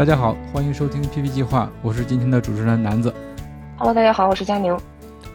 [0.00, 3.12] 大家好，欢迎收听 PP 计划，我是今天的主持人南子。
[3.76, 4.74] Hello，大家好，我是佳宁。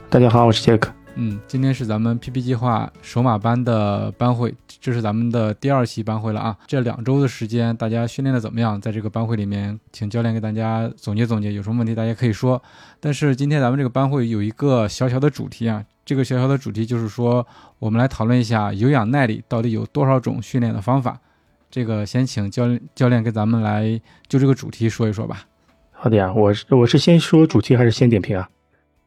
[0.09, 0.91] 大家好，我是杰克。
[1.13, 6.57] 嗯，今天是咱们 PP 计划首马班的班会，这是咱们的第二期班会了啊。
[6.65, 8.81] 这两周的时间，大家训练的怎么样？
[8.81, 12.59] 在这个班会里面，请教练给大家总结总结，有什么问题大家可以说。
[12.99, 17.45] 但是今天咱们这个班会有一个小小的主题啊，这个小小的主题就是说，
[17.77, 21.19] 我们来讨论一下有氧耐力到底有多少种训练的方法。
[21.69, 25.45] 这个先请教练教练跟咱们来就这个主题说一说吧。
[25.91, 28.49] 好的呀，我是我是先说主题还是先点评啊？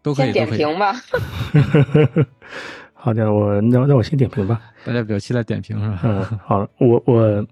[0.02, 0.94] 都可以，点评吧。
[2.94, 4.60] 好的，我那那我先点评吧。
[4.84, 6.00] 大家比较期待点评是吧？
[6.02, 7.46] 嗯，好，我我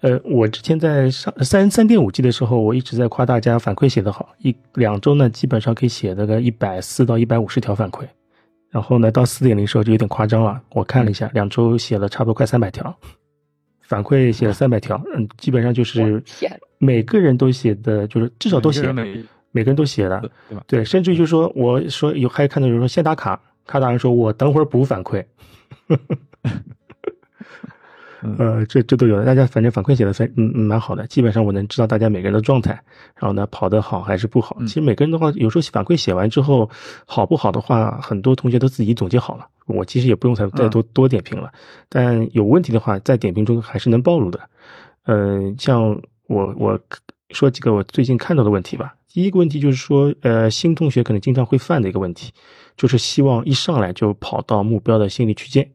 [0.00, 8.04] 呃，我之前在上三三点五 G 的时候，我一直在夸大家反馈写得好，一两周呢基本上可以写那个一百四到一百五十条反馈，
[8.70, 10.60] 然后呢到四点零时候就有点夸张了。
[10.70, 12.96] 我看了一下，两周写了差不多快三百条。
[13.92, 16.22] 反馈写了三百条，嗯，基本上就是
[16.78, 18.90] 每个人都写的，就是至少都写，
[19.50, 20.18] 每个人都写了，
[20.48, 20.64] 对吧？
[20.66, 25.22] 对，甚至于就是说，我说有还看到有人说先打卡，卡达人说我等会儿补反馈。
[28.38, 32.72] 呃，这这都有，大家反正反馈写的非嗯蛮好的，基本上我能知道大家每个人的状态，
[33.16, 34.56] 然后呢跑得好还是不好。
[34.60, 36.70] 其实每个人的话，有时候反馈写完之后，
[37.06, 41.52] 好不好的话，很多同学都自己总结好了，我其实也不用再再多多点评了。
[41.88, 44.38] 但有问题的话，在点评中还是能暴露的。
[45.06, 46.78] 嗯，像我我
[47.30, 48.94] 说几个我最近看到的问题吧。
[49.12, 52.32] 第一个问题就是说，呃，新同学可能经常会犯的一个问题，
[52.76, 55.68] 就是希望一上来就跑到目标的心理区间。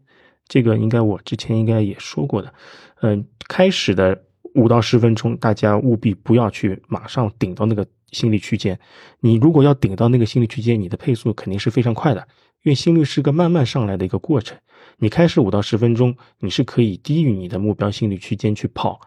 [0.47, 2.53] 这个应该我之前应该也说过的，
[3.02, 4.24] 嗯，开始的
[4.56, 8.80] 五到十分钟，大家务必不要去马上顶到那个心率区间。
[9.19, 12.22] 你如果要顶到那个心率区间，你的配速肯定是非常快的，
[12.63, 14.58] 因为心率是个慢慢上来的一个过程。
[14.97, 19.00] 你开始五到十分钟，你是可以低于你的目标心率区间去跑，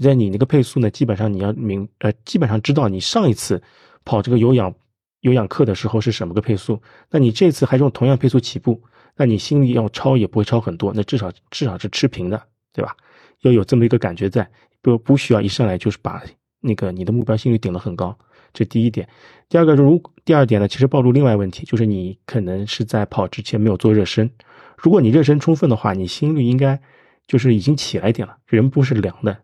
[0.00, 3.60] 在你那个配速呢，基本上你要明呃，基本上知道你上一次
[4.04, 4.72] 跑这个有氧
[5.20, 6.80] 有氧课的时候是什么个配速，
[7.10, 8.82] 那你这次还用同样配速起步。
[9.16, 12.42] 那你心率要超也不会超很多，那至少至少是持平的，
[12.72, 12.96] 对吧？
[13.42, 14.48] 要有这么一个感觉在，
[14.80, 16.22] 不不需要一上来就是把
[16.60, 18.16] 那个你的目标心率顶得很高，
[18.52, 19.08] 这第一点。
[19.48, 24.30] 第二个，如第二点呢，其实暴露另外问题，就是你可能是在跑之前没有做热身。
[24.76, 26.80] 如果你热身充分的话，你心率应该
[27.26, 29.36] 就是已经起来一点了，人不是凉的，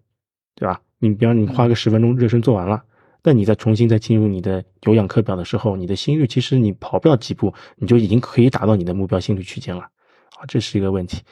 [0.55, 0.81] 对吧？
[0.99, 2.85] 你比方你花个十分钟热身做完了。
[3.23, 11.23] 那你再重新再进入你的有氧课表的时候，你的心率其实你跑不了几步，你就已经可以达到你的目标心率区间了，啊，这是一个问题。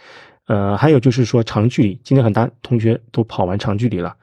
[0.47, 4.15] 呃，还有就是说长距离，今天很多同学都跑完长距离了，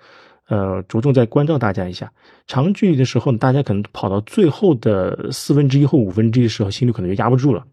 [0.48, 2.12] 呃，着重再关照大家一下，
[2.48, 7.66] 长距离的时候，大家可能跑到最后的四分之一或五分之一的时候，心率可能就压不住了，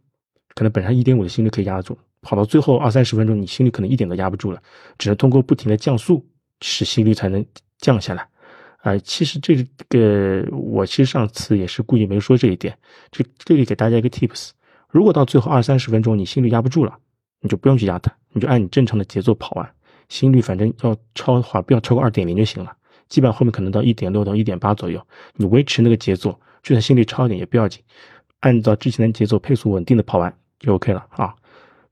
[0.55, 4.61] 可能本身一点五的心率可以压得住，跑到最后二三十分钟，你心率可能一点都压不住了，
[4.99, 6.25] 只能通过不停的降速，
[6.61, 7.45] 使心率才能
[7.79, 8.27] 降下来。
[8.83, 9.57] 啊，其实这
[9.89, 12.77] 个我其实上次也是故意没说这一点，
[13.11, 14.51] 这这里给大家一个 tips，
[14.89, 16.97] 如果到最后二三十分钟你心率压不住了，
[17.41, 19.71] 你就不用去压它，你就按你正常的节奏跑完，
[20.09, 22.73] 心率反正要超的话不要超过二点零就行了，
[23.09, 26.33] 基本上后面可能到一点六到一点八左右，你维持那个节奏，
[26.63, 27.83] 就算心率超一点也不要紧，
[28.41, 31.35] 按照之前的节奏配速稳定的跑完就 OK 了啊，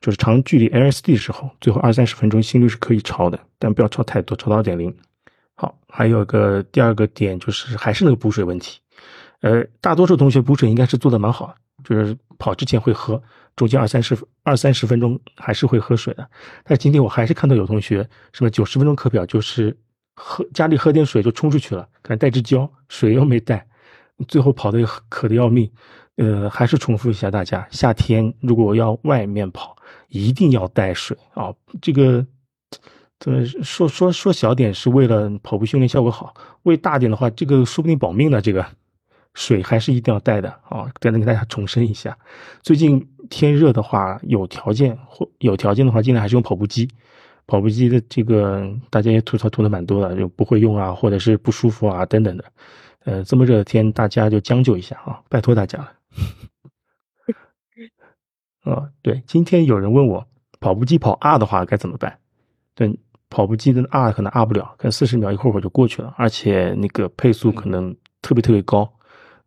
[0.00, 4.94] 就是长距离 LSD 的时候，最后二三十分钟心率是可以超的，但不要超太多，超到二点零。
[5.60, 8.78] 好，还有个第二个点就是还是那个补水问题，
[9.40, 11.52] 呃，大多数同学补水应该是做的蛮好，
[11.82, 13.20] 就是跑之前会喝，
[13.56, 16.30] 中间二三十二三十分钟还是会喝水的。
[16.62, 19.76] 但是今天我还是看到有同学什么九十分钟课表就是
[20.14, 23.66] 喝家里喝点水就冲出去了，可能带支胶，水又没带，
[24.28, 25.68] 最后跑的渴的要命。
[26.18, 29.74] 呃，还是重复一下，大家夏天如果要外面跑，
[30.06, 31.52] 一定要带水啊，
[31.82, 32.24] 这个。
[33.18, 36.32] 这说说说小点是为了跑步训练效果好，
[36.62, 38.40] 为大点的话，这个说不定保命的。
[38.40, 38.64] 这个
[39.34, 40.90] 水还是一定要带的啊！
[41.00, 42.16] 再能给大家重申一下，
[42.62, 46.88] 最近天热的话，有条件或有条件的话，尽量还是用跑步机。
[47.46, 52.44] 跑步机的这个大家也吐槽吐的蛮多的，就不会用啊，或者是不舒服啊等等的。
[53.04, 55.92] 呃，这么热的天，大家就将就一下啊，拜托大家了。
[58.70, 60.26] 啊，对，今天有人问我
[60.60, 62.18] 跑步机跑 R 的话该怎么办？
[62.74, 62.98] 对，
[63.30, 68.90] 跑步机的 R 可能 R 不了，可能四十秒一会儿会就过去了，而且那个配速可能特别特别高。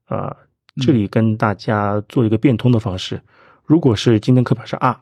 [0.06, 0.36] 啊，
[0.82, 3.22] 这里跟大家做一个变通的方式，
[3.66, 5.00] 如果是今天课表是 R，，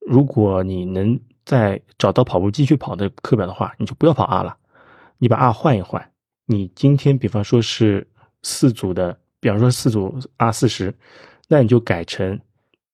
[0.00, 4.56] 如果你能在找到跑步机去跑的课表的话，你就不要跑 R 了，
[5.18, 6.10] 你把 R 换一换。
[6.46, 8.06] 你今天比方说是
[8.42, 10.92] 四组的，比方说四组 R 四十，
[11.48, 12.38] 那你就改成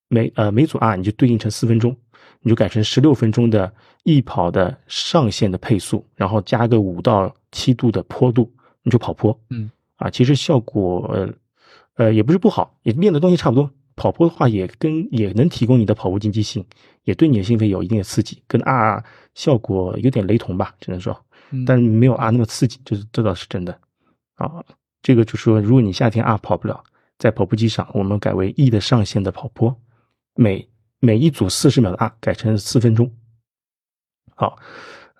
[0.08, 1.96] 每呃每组 R 你就对应成四分钟，
[2.40, 3.72] 你就改成十六分钟的
[4.04, 8.50] 易跑的上限的配速，然后加个五到七度的坡度，
[8.82, 9.38] 你就跑坡。
[9.50, 11.32] 嗯，啊，其实效果呃
[11.96, 13.70] 呃也不是不好，也练的东西差不多。
[13.96, 16.64] 跑坡的话也跟也能提供你的跑步经济性，
[17.02, 21.20] 也对你的心肺有一定的刺激，跟 R 效果有点雷同吧，只能说。
[21.66, 23.76] 但没有啊那么刺激，就是这倒是真的，
[24.36, 24.62] 啊，
[25.02, 26.84] 这个就说如果你夏天啊跑不了，
[27.18, 29.74] 在跑步机上我们改为 E 的上限的跑坡，
[30.34, 30.68] 每
[31.00, 33.10] 每一组四十秒的啊改成四分钟，
[34.34, 34.58] 好，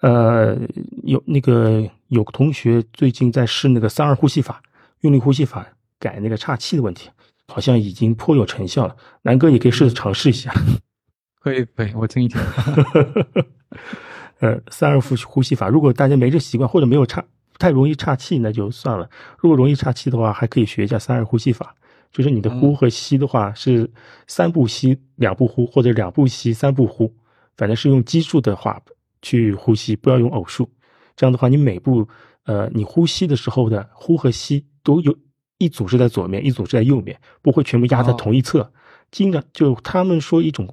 [0.01, 0.57] 呃，
[1.05, 4.63] 有那个有同学最近在试那个三二呼吸法，
[5.01, 5.67] 用力呼吸法
[5.99, 7.11] 改那个岔气的问题，
[7.47, 10.53] 好像已经颇有成效了，南哥也可以试着尝试一下，
[11.41, 12.41] 可以可以，我听一听。
[14.41, 17.25] 呃，三二呼呼吸法，如果大家没这习惯或者没有岔
[17.59, 19.11] 太容易岔气，那就算了。
[19.39, 21.75] 如果容易岔气的话，还可以学一下三二呼吸法，
[22.11, 23.91] 就是你的呼和吸的话是
[24.27, 27.13] 三步吸两步呼，或者两步吸三步呼，
[27.57, 28.83] 反正是用奇数的话
[29.23, 30.69] 去呼吸，不要用偶数。
[31.17, 32.09] 这样的话，你每步
[32.45, 35.17] 呃你呼吸的时候的呼和吸都有
[35.59, 38.73] 一组是在左面，一组是在右面，不会全部压在同一侧。
[39.11, 40.69] 经常就他们说一种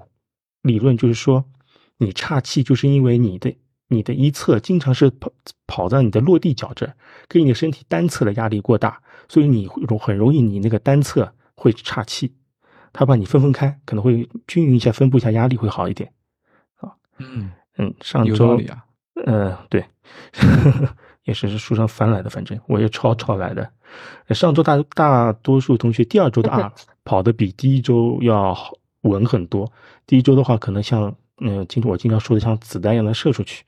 [0.62, 1.46] 理论，就是说。
[1.98, 3.56] 你岔气，就是因为你的
[3.88, 5.32] 你的一侧经常是跑
[5.68, 6.94] 跑在你的落地脚这儿，
[7.30, 9.00] 给你的身体单侧的压力过大，
[9.30, 12.34] 所以你容很容易你那个单侧会岔气。
[12.92, 16.12] 他把你分分开，可能会均匀一下分布一下压力会好一点。
[16.78, 18.86] 啊，嗯嗯，上周啊，
[19.26, 19.86] 嗯对，
[21.26, 23.70] 也是书上翻来的，反正我也抄抄来的。
[24.30, 26.74] 上周大大多数同学第二周的啊
[27.04, 28.58] 跑的比第一周要
[29.02, 29.72] 稳很多。
[30.08, 31.16] 第一周的话，可能像。
[31.42, 33.64] 嗯，经我经常说的，像子弹一样的射出去。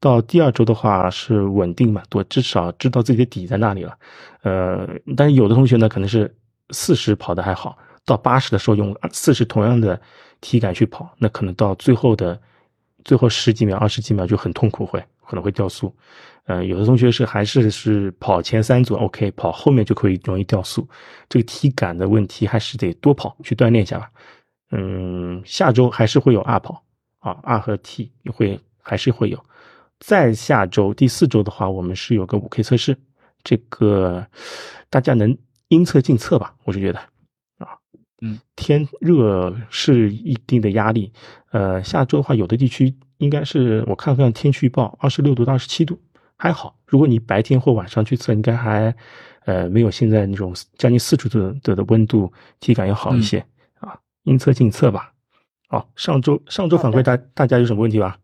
[0.00, 3.96] 到第二周的话是稳定蛮多，至少知道自己的底在那里了。
[4.42, 6.34] 呃，但是有的同学呢，可能是
[6.70, 10.00] 四十跑的还好，到八十的时候用四十同样的
[10.40, 12.36] 体感去跑，那可能到最后的
[13.04, 15.94] 最后十几秒、二十几秒就很痛苦，会可能会掉速。
[16.46, 20.88] 呃，有的同学是还是是跑前三组 OK，跑后面就可以容易掉速。
[21.28, 24.10] 这个体感的问题还是得多跑去锻炼一下吧。
[24.72, 26.82] 嗯，下周还是会有二跑。
[27.22, 29.38] 啊，二和 T 也会还是会有，
[30.00, 32.98] 在下周第四周的话，我们是有个五 K 测试，
[33.44, 34.26] 这个
[34.90, 35.38] 大家能
[35.68, 36.52] 应测尽测吧？
[36.64, 36.98] 我是觉得，
[37.58, 37.78] 啊，
[38.20, 41.12] 嗯，天热是一定的压力，
[41.52, 45.96] 呃，下周的话，有的地区应该是我看看天气预报，二十六度到二十七度
[46.36, 48.92] 还好，如果你白天或晚上去测，应该还
[49.44, 53.38] 呃没有现在那种将近四十度的的温度，体感要好一些
[53.78, 55.11] 啊，应测尽测吧。
[55.72, 58.18] 好，上周上周反馈大大家有什么问题吧？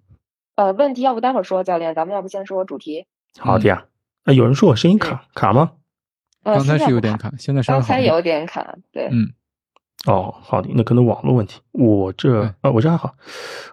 [0.55, 3.07] 呃，问题要不待会儿说，教练，咱们要不先说主题？
[3.39, 3.87] 好的呀。
[4.25, 5.73] 啊，有人说我声音卡卡吗？
[6.45, 9.09] 刚才是有点卡，现在刚才有点卡，对。
[9.11, 9.33] 嗯。
[10.07, 11.63] 哦，好的，那可能网络问题。
[11.73, 13.15] 我这啊，我这还好。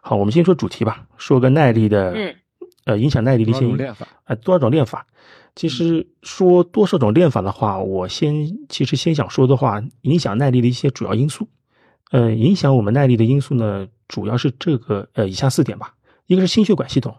[0.02, 2.34] 好，我们先说主题吧，说个耐力的，嗯，
[2.86, 4.08] 呃，影响耐力的一些练法。
[4.24, 5.06] 啊，多少种练法？
[5.54, 11.50] 其实说多少种练法的话，我先其实先想说的话，影响耐力的一些主要因素。
[12.12, 15.96] 呃，影响我们耐力的因素呢，主要是这个呃以下四点吧。
[16.28, 17.16] 一个是心血管系统，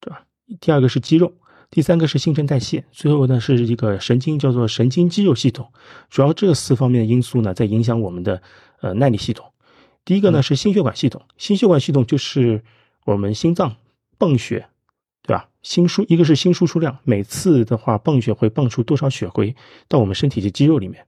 [0.00, 0.24] 对吧？
[0.60, 1.32] 第二个是肌肉，
[1.70, 5.70] 第三个是新陈代谢，最后呢是一个神经，叫做神经肌肉系统。
[6.08, 8.40] 主要这四方面的因素呢，在影响我们的
[8.80, 9.52] 呃耐力系统。
[10.04, 12.62] 第一个呢是心血管系统，心血管系统就是
[13.04, 13.76] 我们心脏
[14.16, 14.68] 泵血，
[15.22, 15.48] 对吧？
[15.62, 19.54] 心输一个是心输出量，每次的话泵血会泵出多少血回
[19.88, 21.06] 到我们身体的肌肉里面。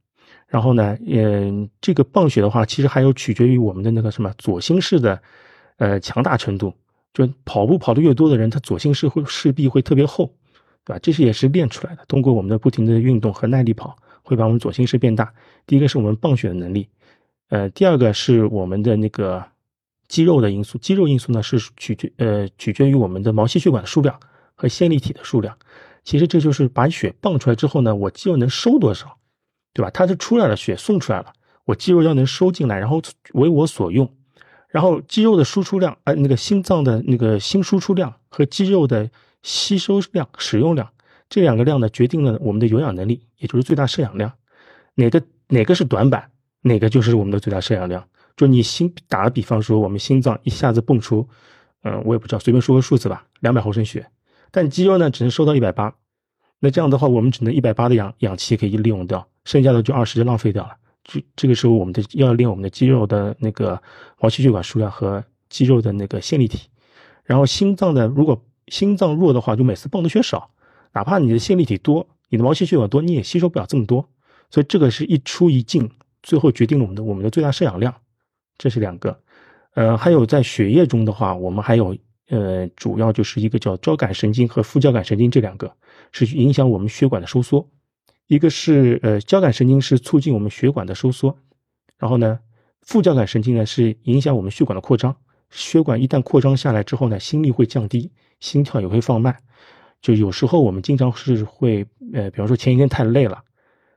[0.51, 5.23] 然后呢，嗯，这个泵血的话，其实还有取决于我们的那个什么左心室的，
[5.79, 6.75] 呃，强大程度。
[7.13, 10.33] 就跑步跑得越多的人，他左心室会势必会特别厚，
[10.85, 10.99] 对吧？
[11.03, 12.05] 这是也是练出来的。
[12.07, 15.33] 通过我们的不停的运动和耐力跑，会把我们左心室变大。
[15.67, 16.89] 第一个是我们泵血的能力，
[17.49, 19.45] 呃，第二个是我们的那个
[20.07, 20.79] 肌肉的因素。
[20.79, 24.21] 肌肉因素呢是取决呃取决于我们的毛细血管的数量
[24.55, 25.59] 和线粒体的数量。
[26.05, 29.19] 其实这就是把血泵出来之后呢，我肌肉能收多少。
[29.81, 29.91] 对吧？
[29.95, 31.33] 它是出来了，血送出来了，
[31.65, 33.01] 我肌肉要能收进来，然后
[33.33, 34.07] 为我所用。
[34.69, 39.11] 然后肌肉的输出量，呃，那个心脏的那个心输出量和肌肉的
[39.43, 40.91] 吸收量、使用量，
[41.31, 44.31] 这两个量呢，决定了我们的有氧能力，也就是最大摄氧量。
[44.97, 48.07] 哪个哪个是短板，哪个就是我们的最大摄氧量。
[48.37, 51.27] 就你心打个比方说，我们心脏一下子蹦出，
[51.85, 54.07] 嗯，我也不知道，随便说个数字吧，两百毫升血，
[54.51, 55.95] 但肌肉呢只能收到一百八，
[56.59, 60.77] 那这样的话，我们只能一百八的氧氧气可以利用掉，剩下的就二十就浪费掉了。
[61.03, 63.81] 这这个时候，我们的要练我们的肌肉的那个
[64.21, 66.69] 毛细血管数量和肌肉的那个线粒体，
[67.25, 70.51] 然后心脏的如果心脏弱的话，就每次泵的血少，
[70.93, 74.09] 哪怕你的线粒体多，你的毛细血管多，你也吸收不了这么多。
[74.51, 75.91] 所以这个是一出一进，
[76.23, 77.95] 最后决定了我们的我们的最大摄氧量。
[78.59, 79.19] 这是两个，
[79.75, 81.97] 呃，还有在血液中的话，我们还有
[82.29, 85.73] 呃，主要就是一个叫交感神经和副交感神经这两个
[86.13, 87.67] 是影响我们血管的收缩。
[88.31, 91.37] 一个是呃交感神经是促进我们血管的收缩，
[91.99, 92.39] 然后呢，
[92.81, 95.17] 副交感神经呢是影响我们血管的扩张。
[95.51, 99.37] 血管一旦扩张下来之后呢，心率会降低，心跳也会放慢。
[100.01, 103.43] 就有时候我们经常是会呃，比方说前一天太累了，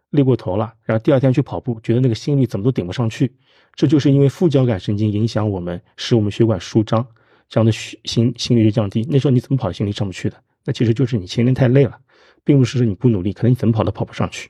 [0.10, 3.32] 累过头了，然后第二天去跑步，觉得那个心率怎么都顶不上去。
[3.76, 7.06] 这就是因为副交感神经影响我们，使我们血管舒张，
[7.48, 9.06] 这样的血心心率就降低。
[9.12, 10.36] 那时候你怎么跑心率上不去的？
[10.66, 12.00] 那其实就是你前天太累了，
[12.44, 14.50] 并不是说你不努力，可能你怎么跑都跑不上去。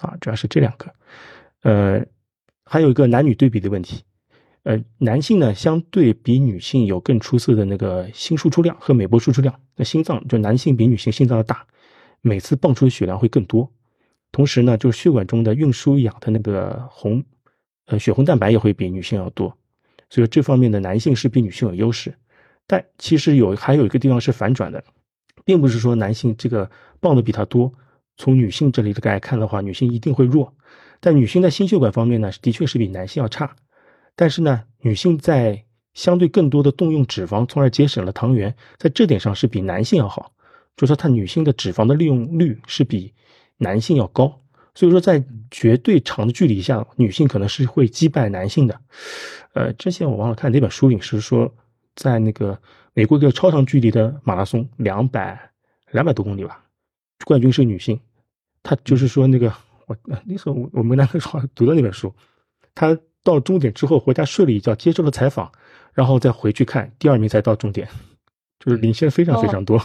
[0.00, 0.92] 啊，主要是这两个。
[1.62, 2.04] 呃，
[2.64, 4.02] 还有一个男女对比的问题。
[4.64, 9.54] 呃，男性呢相对比女性有更出色的那个心输出量和每波输出量。
[9.76, 11.66] 那心脏就男性比女性心脏要大，
[12.20, 13.70] 每次泵出的血量会更多。
[14.32, 17.24] 同时呢，就是血管中的运输氧的那个红。
[17.86, 19.54] 呃，血红蛋白也会比女性要多，
[20.08, 22.14] 所以这方面的男性是比女性有优势。
[22.66, 24.82] 但其实有还有一个地方是反转的，
[25.44, 26.70] 并不是说男性这个
[27.04, 27.70] 泵的比他多，
[28.16, 30.54] 从女性这里来看的话，女性一定会弱。
[31.00, 33.54] 但女性在心血管方面呢，的确是比男性要差。
[34.16, 40.32] 但是呢，女性在相对更多的动用脂肪，从而节省了糖原，在这点上是比男性要好。
[40.76, 43.12] 就说她女性的脂肪的利用率是比
[43.58, 44.40] 男性要高。
[44.74, 48.80] 所以说，在绝对长的距离下，女性可能是会击败男性的。
[49.52, 51.52] 呃，之前我忘了看哪本书里是说，
[51.94, 52.58] 在那个
[52.94, 55.38] 美国一个超长距离的马拉松，两百
[55.92, 56.63] 两百多公里吧，
[57.24, 58.00] 冠军是女性。
[58.62, 59.52] 她就是说那个
[59.86, 62.14] 我那时候我我们那个时候读的那本书，
[62.74, 65.50] 她到终点之后回家睡了一觉，接受了采访，
[65.92, 67.88] 然后再回去看第二名才到终点，
[68.58, 69.80] 就是领先非常非常多。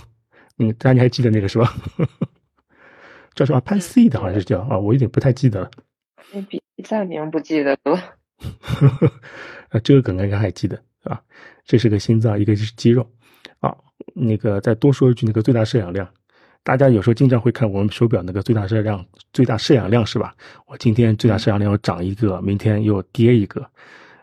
[0.57, 1.73] 嗯，大家你还记得那个是吧？
[3.35, 5.71] 叫什么潘 C 的，好像是叫啊，我有点不太记得了。
[6.33, 7.97] 那比赛名不记得了。
[9.69, 11.21] 啊，这个梗应该还记得啊。
[11.63, 13.09] 这是个心脏，一个是肌肉
[13.59, 13.77] 啊。
[14.13, 16.09] 那个再多说一句，那个最大摄氧量，
[16.69, 20.35] 大家有时候经常会看我们手表那个最大摄量、最大摄氧量是吧？
[20.67, 23.65] 我今天最大摄氧量又涨一个，明天又跌一个。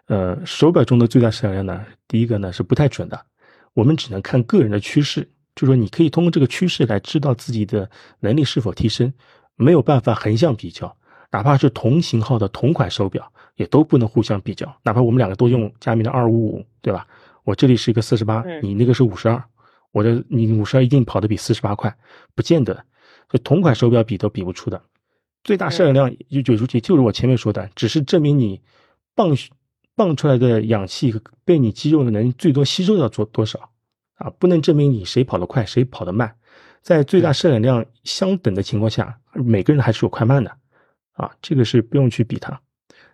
[0.06, 3.20] 呃，手表中的最大摄氧量呢，第一个呢是不太准的，
[3.74, 5.28] 我们只能看个人的趋势。
[5.56, 9.12] 就说你可以通过这个趋势来知道自己的能力是否提升，
[9.56, 10.96] 没有办法横向比较，
[11.32, 14.72] 哪怕是同型号的同款手表也都不能互相比较。
[14.84, 17.04] 哪怕我们两个都用佳明的二五五，对吧？
[17.42, 19.42] 我这里是一个四十八，你那个是五十二，
[19.92, 21.96] 我的你五十二一定跑得比四十八快，
[22.34, 22.84] 不见得。
[23.28, 24.80] 就同款手表比都比不出的。
[25.42, 28.60] 最大摄氧量就就就是我前面说的，只是证明你
[29.14, 29.36] 泵
[29.94, 31.14] 泵出来的氧气
[31.44, 33.70] 被你肌肉的能最多吸收到做多少。
[34.16, 36.34] 啊，不能证明你谁跑得快，谁跑得慢，
[36.80, 40.50] 在最大摄氧量相等的情况下，每个人还是有快慢的，
[41.12, 42.58] 啊，这个是不用去比它。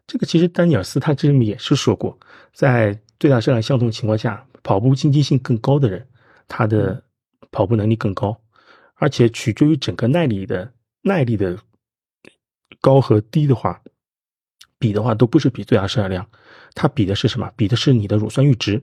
[0.07, 2.17] 这个其实丹尼尔斯他这里面也是说过，
[2.55, 6.07] 在最大摄氧相同情况下，跑步经济性更高的人，
[6.49, 7.03] 他的
[7.51, 8.41] 跑步能力更高，
[8.95, 10.73] 而且取决于整个耐力的
[11.03, 11.59] 耐力的
[12.81, 13.81] 高和低的话，
[14.79, 16.29] 比的话都不是比最大摄氧量，
[16.75, 17.51] 它比的是什么？
[17.57, 18.83] 比的是你的乳酸阈值，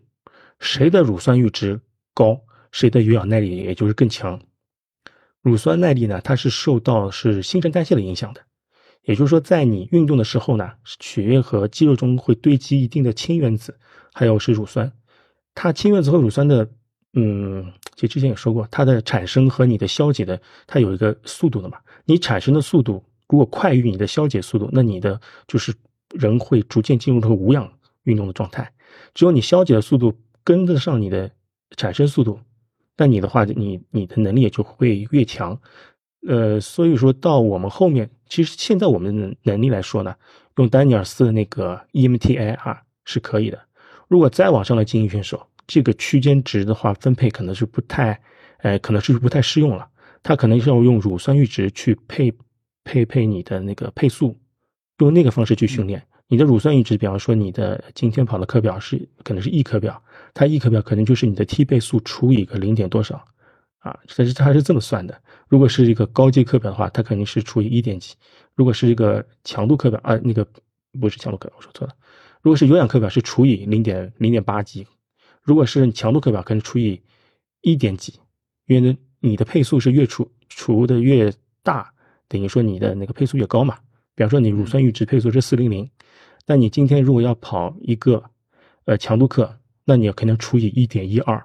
[0.59, 1.81] 谁的乳酸阈值？
[2.13, 4.41] 高，谁的有氧耐力也就是更强。
[5.41, 8.41] 乳酸耐力呢，它是受到是新陈代谢的影响的，
[9.03, 13.79] 也就是说，在你运动的时候呢，血液和肌肉中会堆积一定的氢原子，
[14.13, 14.91] 还有是乳酸。
[15.55, 16.69] 它氢原子和乳酸的，
[17.13, 21.77] 嗯，其实之前也说过，它的产生和你的消解的，它有一个速度的嘛。
[22.05, 25.73] 你产生的速度如果快于你的消解速度，那你的就是
[26.13, 27.71] 人会逐渐进入这个无氧
[28.03, 28.71] 运动的状态。
[29.13, 30.13] 只有你消解的速度
[30.43, 31.29] 跟得上你的。
[31.77, 32.39] 产生速度，
[32.97, 35.55] 那你的话，你你的能力也就会越强，
[36.27, 40.15] 呃，所以说到我们后面，其实现在我们的能力来说呢，
[40.57, 43.59] 用丹尼尔斯的那个 EMTI 啊是可以的。
[44.07, 48.19] 如果再往上的精英选手，这个区间值的话分配可能是不太，
[48.57, 49.87] 呃，可能是不太适用了。
[50.23, 52.33] 它可能是要用乳酸阈值去配
[52.83, 54.35] 配配你的那个配速，
[54.97, 56.03] 用那个方式去训练。
[56.27, 60.01] 你的乳酸阈值，比方说你的今天跑的课表是可能是 E 课表，
[60.33, 63.23] 它 E 课表可能就是你的 T 倍速除以个零点多少，
[63.77, 65.21] 啊，但是它是这么算的。
[65.47, 68.15] 如果是一个高阶课表的话，它肯定是除以一点几；
[68.55, 70.45] 如果是一个强度课表啊，那个
[70.99, 71.93] 不是强度课表，我说错了。
[72.41, 74.87] 如果是有氧课表是除以零点零点八几，
[75.41, 77.01] 如果是强度课表，可能除以
[77.61, 78.13] 一点几，
[78.67, 81.91] 因为呢，你的配速是越除除的越大，
[82.27, 83.77] 等于说你的那个配速越高嘛。
[84.15, 85.89] 比方说你乳酸阈值配速是四零零，
[86.45, 88.23] 但你今天如果要跑一个
[88.85, 91.43] 呃强度课，那你可能除以一点一二，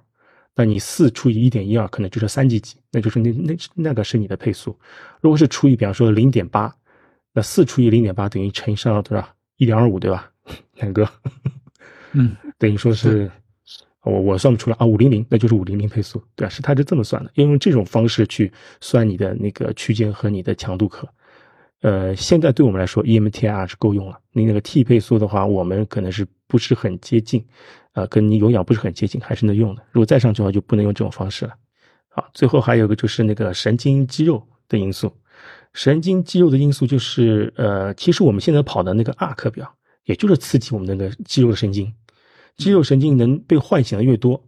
[0.55, 4.77] 那你四除以一点一二，可能就是三几几，那就是那那那个是你的配速。
[5.21, 6.75] 如果是除以比方说零点八，
[7.33, 9.27] 那四除以零点八等于乘上多少？
[9.57, 10.31] 一点二五对吧，
[10.75, 11.09] 两个，
[12.13, 13.31] 嗯， 等于说是。
[14.05, 16.49] 我我算不出来啊，五零零那就是五零零配速，对吧？
[16.51, 21.09] 是它是这么算的，要用这种方式去算你的那个区间和你的强度课。
[21.81, 24.19] 呃，现在对我们来说，EMTR 是够用了。
[24.33, 27.45] 你那个 T 配速的话，我们可能是不是很接近，
[27.93, 29.83] 呃，跟你有氧不是很接近，还是能用的。
[29.91, 31.53] 如果再上去的话，就不能用这种方式了。
[32.09, 35.13] 好，最后还有个就是那个神经肌肉的因素。
[35.75, 39.71] 神经肌肉的因素就是，呃，其实我们现在跑的那个 R 课表，
[40.05, 41.93] 也就是刺激我们那个肌肉的神经。
[42.57, 44.45] 肌肉神经能被唤醒的越多，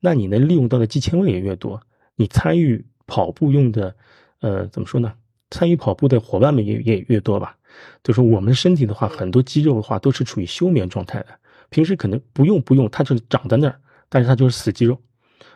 [0.00, 1.80] 那你能利用到的肌纤维也越多。
[2.16, 3.94] 你参与跑步用的，
[4.40, 5.12] 呃，怎么说呢？
[5.50, 7.56] 参与跑步的伙伴们也也越多吧。
[8.02, 11.28] 就是我们身体的话，很多肌肉的话都是处于休眠状态的，
[11.70, 14.98] 平时可能不用不用，它就是长在那儿，但是它就是死肌肉。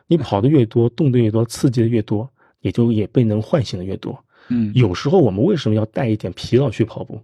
[0.07, 2.31] 你跑的越多，动的越多，刺激的越多，
[2.61, 4.23] 也就也被能唤醒的越多。
[4.49, 7.21] 嗯，有时候我们为什么要带一点疲劳去跑步？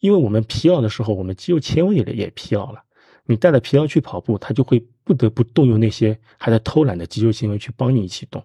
[0.00, 2.82] 因为我们疲劳的时候，我们肌肉纤维也也疲劳了。
[3.26, 8.44] 你带着疲劳去跑步，他就会不得不动用那些还在偷懒的肌肉纤维去帮你一起动，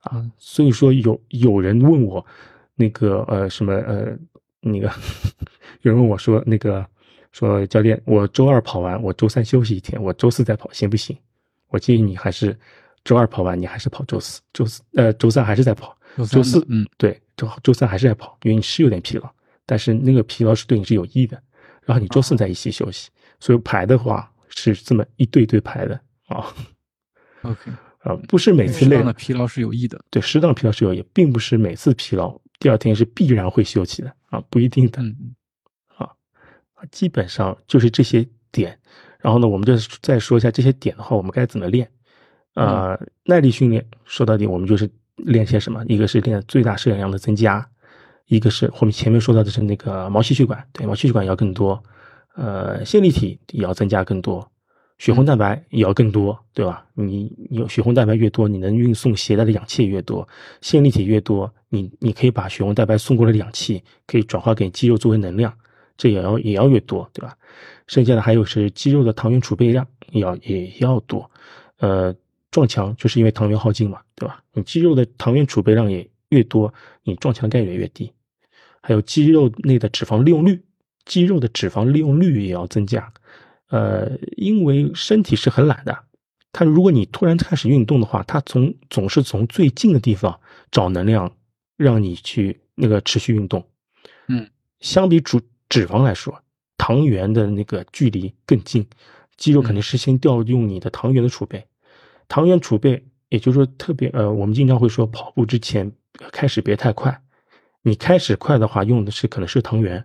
[0.00, 2.24] 啊，所以说有有人问我，
[2.74, 4.16] 那个呃什么呃
[4.60, 4.90] 那个，
[5.82, 6.86] 有人问我说那个
[7.32, 11.16] 说教练，我周二跑完，我周三休息一天，我周四再跑行不行？
[11.68, 12.58] 我建议你还是
[13.04, 15.94] 周二跑完，你还是跑周四，周四呃周三还是在跑，
[16.30, 19.30] 周四嗯对周周三还是在跑，因为你是有点疲劳，
[19.66, 21.40] 但是那个疲劳是对你是有益的，
[21.84, 23.10] 然后你周四再一起休息。
[23.40, 26.46] 所以排的话是这么一对对排的啊
[27.42, 35.34] ，OK 啊，不是每次累的疲劳是有益的，对，适当疲劳是有益，并不是每次疲劳第二天是必然会休息的啊，不一定的，嗯
[35.96, 36.10] 啊，
[36.90, 38.78] 基本上就是这些点，
[39.20, 41.90] 然后呢，我们就再说一下这些点的话，我们该怎么练
[42.54, 42.98] 啊？
[43.24, 45.84] 耐力训练说到底，我们就是练些什么？
[45.86, 47.68] 一个是练最大摄氧量的增加，
[48.26, 51.82] 一个是后面前面说到的是那个毛细血管，对，毛细血管要更多。
[52.40, 54.48] 呃，线粒体也要增加更多，
[54.98, 56.86] 血红蛋白也要更多，对吧？
[56.94, 60.26] 你有血红蛋白越多，你能运送携带的氧气越多，
[60.60, 65.52] 线粒体越多，你你可以把血红蛋白送过来的氧气可以转化给肌肉作为能量，
[65.96, 67.36] 这也要也要越多，对吧？
[67.88, 71.28] 剩下的还有是肌肉的糖原储备量也要也要多，
[71.78, 72.14] 呃，
[72.52, 74.44] 撞墙就是因为糖原耗尽嘛，对吧？
[74.52, 76.72] 你肌肉的糖原储备量也越多，
[77.02, 78.12] 你撞墙的概率越低，
[78.80, 80.62] 还有肌肉内的脂肪利用率。
[81.08, 83.12] 肌肉的脂肪利用率也要增加，
[83.70, 86.04] 呃，因为身体是很懒的，
[86.52, 90.38] 它如果你突然开始运动的话，它从总是从最近的地方
[90.70, 91.32] 找能量，
[91.76, 93.66] 让你去那个持续运动，
[94.28, 94.48] 嗯，
[94.80, 96.42] 相比主脂肪来说，
[96.76, 98.86] 糖原的那个距离更近，
[99.36, 99.82] 肌肉肯定。
[99.82, 101.66] 是先调用你的糖原的储备，
[102.28, 105.90] 糖原储备，也就是说特别呃，我们经常会说跑步之前
[106.32, 107.22] 开始别太快，
[107.80, 110.04] 你开始快的话，用的是可能是糖原。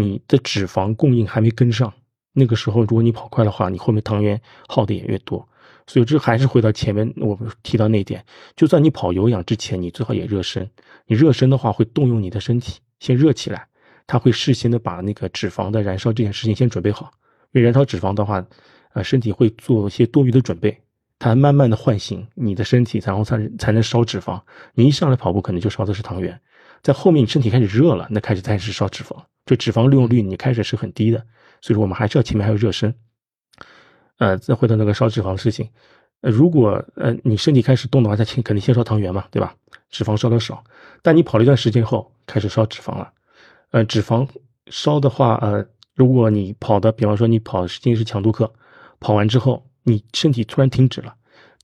[0.00, 1.92] 你的脂肪供应还没跟上，
[2.32, 5.48] 那个时候如果你跑快的话，你后面糖原耗的也越多。
[5.88, 10.70] 所以这还是回到前面我提到那点，就算你跑有氧之前，你最好也热身。
[11.06, 13.66] 你热身的话会动用你的身体先热起来，
[14.06, 17.10] 它会事先的把那个脂肪的燃烧这件事情先准备好。
[17.50, 18.46] 因为燃烧脂肪的话，
[18.92, 20.78] 呃，身体会做一些多余的准备，
[21.18, 24.40] 它慢慢的唤醒你的身体，然后才才能烧脂肪。
[24.74, 26.40] 你一上来跑步可能就烧的是糖原，
[26.82, 29.16] 在后面你身体开始热了，那开始开始烧脂肪。
[29.46, 31.18] 就脂肪利用率，你开始是很低的，
[31.62, 32.94] 所以说我们还是要前面还要热身。
[34.18, 35.70] 呃，再回到那个烧脂肪的事情，
[36.20, 39.54] 呃，如果呃你身体开始动的话，它先肯定先烧糖原嘛，对吧？
[39.88, 40.62] 脂肪烧的少，
[41.02, 43.10] 但你跑了一段时间后开始烧脂肪了，
[43.70, 44.28] 呃，脂肪
[44.66, 45.64] 烧的话，呃，
[45.94, 48.52] 如果你跑的，比方说你跑今天是强度课，
[49.00, 51.14] 跑完之后你身体突然停止了，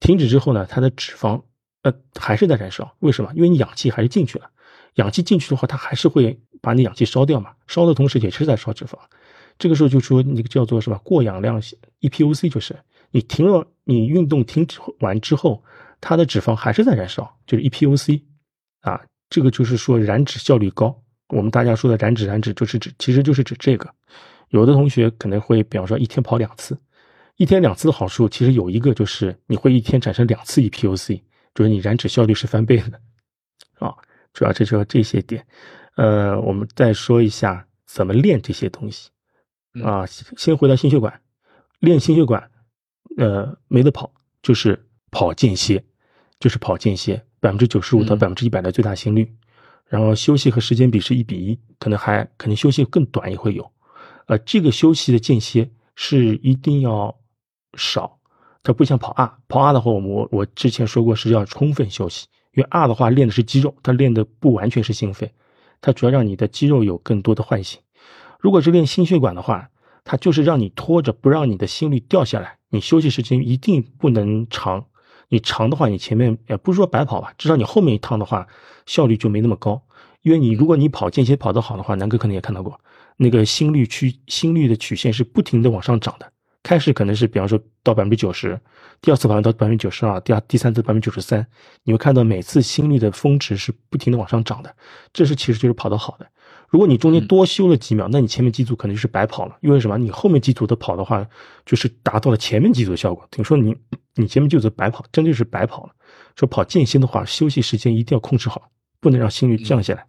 [0.00, 1.42] 停止之后呢，它的脂肪
[1.82, 3.30] 呃还是在燃烧，为什么？
[3.34, 4.50] 因为你氧气还是进去了。
[4.94, 8.98] 氧气进去的话，它还是会把你氧气烧掉嘛，烧的同时也是在烧脂肪。
[9.58, 11.60] 这个时候就说那个叫做什么过氧量
[12.00, 12.76] EPOC，就是
[13.10, 15.62] 你停了，你运动停止完之后，
[16.00, 18.22] 它的脂肪还是在燃烧，就是 EPOC
[18.80, 21.00] 啊，这个就是说燃脂效率高。
[21.28, 23.88] 我们大家说的燃脂燃脂就是指，其实就是指这个。
[24.50, 26.78] 有的同学可能会，比方说一天跑两次，
[27.36, 31.20] 一天两次的好处其实有一个就是你会一天产生两次 EPOC，
[31.54, 33.00] 就是你燃脂效率是翻倍的
[33.78, 33.94] 啊。
[34.34, 35.46] 主要这就这些点，
[35.96, 39.08] 呃，我们再说一下怎么练这些东西
[39.82, 40.04] 啊。
[40.36, 41.22] 先回到心血管，
[41.78, 42.50] 练心血管，
[43.16, 45.82] 呃，没得跑，就是跑间歇，
[46.40, 49.32] 就是跑间歇，百分之九十五到百分之一百的最大心率，
[49.86, 53.70] 然后休息和时间比是一比一，可能还可能休息更短也会有，
[54.26, 57.16] 呃，这个休息的间歇是一定要
[57.76, 58.18] 少，
[58.64, 65.32] 它不像跑 R，跑 R 的话，我我之前说过是要充分休息，因为 R 的话练的是肌肉，它练的不完全是心肺，
[65.80, 67.80] 它主要让你的肌肉有更多的唤醒。
[68.40, 69.70] 如果是练心血管的话，
[70.04, 72.58] 它就是让你拖着，不让你的心率掉下来。
[72.70, 74.84] 你休息时间一定不能长，
[75.28, 78.46] 你长的话，你前面也不是说白跑吧，至少你后面一趟的话，
[78.86, 79.82] 效率就没那么高。
[80.22, 82.78] 因为你如果你跑间歇跑得好的话，南哥可能也看到过，
[83.16, 86.30] 那个心率曲心率的曲线是不停的往上涨的。
[86.64, 88.58] 开始可能是比方说到百分之九十，
[89.02, 91.46] 第二次跑完到百分之九十二，第二第三次百分之九十三，
[91.82, 94.74] 你会看到每次心率的峰值是不停的往上涨的。
[95.12, 96.26] 这是其实就是跑得好的。
[96.70, 99.58] 如果你中间多休了几秒，那你前面几组可能就是白跑了。
[99.60, 99.98] 因为什么？
[99.98, 101.24] 你后面几组的跑的话，
[101.66, 103.28] 就是达到了前面几组的效果。
[103.30, 103.76] 等于说你
[104.14, 105.92] 你前面几组白跑，真的是白跑了。
[106.34, 110.06] 说跑间歇的话，休息时间一定要控制好，不能让心率降下来。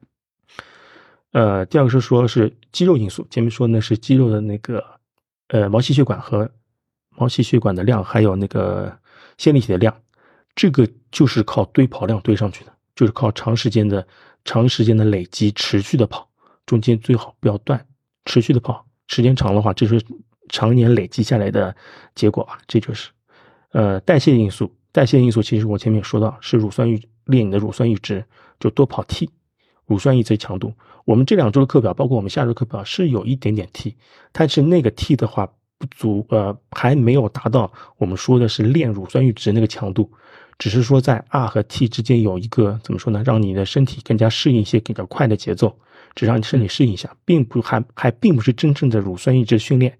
[1.33, 4.94] 呃，第二个是说是肌肉因素，前面说呢是肌肉的那个。
[5.49, 6.49] 呃，毛细血管和
[7.09, 8.97] 毛细血管的量，还有那个
[9.37, 9.95] 线粒体的量，
[10.55, 14.05] 这个就是靠堆跑量堆上去的，就是靠长时间的、
[14.43, 16.27] 长时间的累积、持续的跑，
[16.65, 17.85] 中间最好不要断，
[18.25, 20.03] 持续的跑，时间长的话，这是
[20.49, 21.75] 常年累积下来的
[22.15, 22.57] 结果啊。
[22.67, 23.09] 这就是，
[23.71, 28.25] 呃，代谢因素，代谢因素其实我前面说到是乳酸阈，练你的乳酸阈值，
[28.59, 29.29] 就多跑 T，
[29.85, 30.73] 乳酸阈值强度。
[31.05, 33.95] 我们这两周的课表，包括我们下周课表，是有一点点 T，
[34.31, 35.45] 但是那个 T 的话
[35.77, 40.11] 不足，呃，还没有达到我们说的是练乳酸阈值那个强度，
[40.57, 45.77] 只是说在 R 和 T 之间有一个怎么说呢，让你的身体更加适应一些比较快的节奏，
[46.15, 49.95] 只让你身体适应一下，并不还还并不是真正的乳酸阈值训练，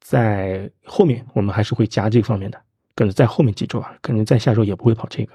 [0.00, 2.58] 在后面我们还是会加这方面的，
[2.94, 5.32] 可能在后面几周啊，可能在下周也不会跑这个，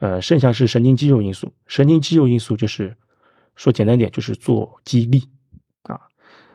[0.00, 2.96] 呃，剩下是神经肌肉因素，神经肌肉因素就是。
[3.56, 5.22] 说简单点就是做激励，
[5.82, 6.00] 啊，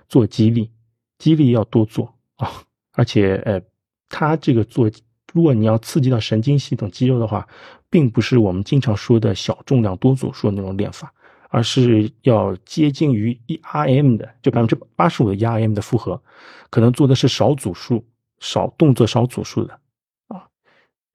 [0.10, 0.70] 做激励，
[1.18, 2.52] 激励要多做啊，
[2.94, 3.62] 而且呃，
[4.10, 4.90] 它这个做，
[5.34, 7.48] 如果你要刺激到神经系统肌肉的话，
[7.90, 11.14] 并不是我们经常说的小重量多组数那种练法，
[11.50, 16.22] 而是要接近于一 RM 的，就百分之八十五的 RM 的负荷，
[16.70, 18.04] 可能做的是少组数、
[18.40, 19.80] 少动作、少组数的，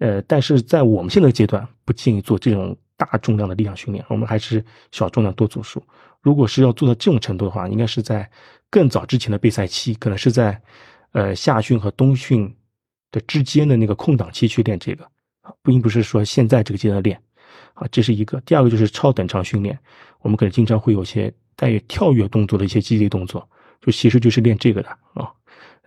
[0.03, 2.77] 呃，但是在我们现在阶段不建议做这种。
[2.95, 5.83] 大重量的力量训练，我们还是小重量多组数。
[6.21, 8.31] 如果是要做到这种程度的话，应该是在
[8.71, 10.61] 更早之前的备赛期，可能是在
[11.11, 12.55] 呃夏训和冬训
[13.11, 15.05] 的之间的那个空档期去练这个
[15.41, 17.21] 啊，并不是说现在这个阶段练
[17.75, 17.89] 啊。
[17.91, 18.41] 这是一个。
[18.43, 19.77] 第二个就是超等长训练，
[20.21, 23.49] 我们可能经常会有些带有跳跃动作的一些激励动作，
[23.81, 25.29] 就其实就是练这个的啊，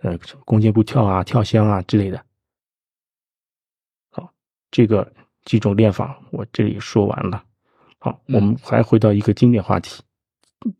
[0.02, 2.22] 呃，弓箭步跳啊、跳箱啊之类的。
[4.76, 5.12] 好，这个。
[5.46, 7.40] 几种练法，我这里说完了。
[8.00, 10.02] 好，我们还回到一个经典话题，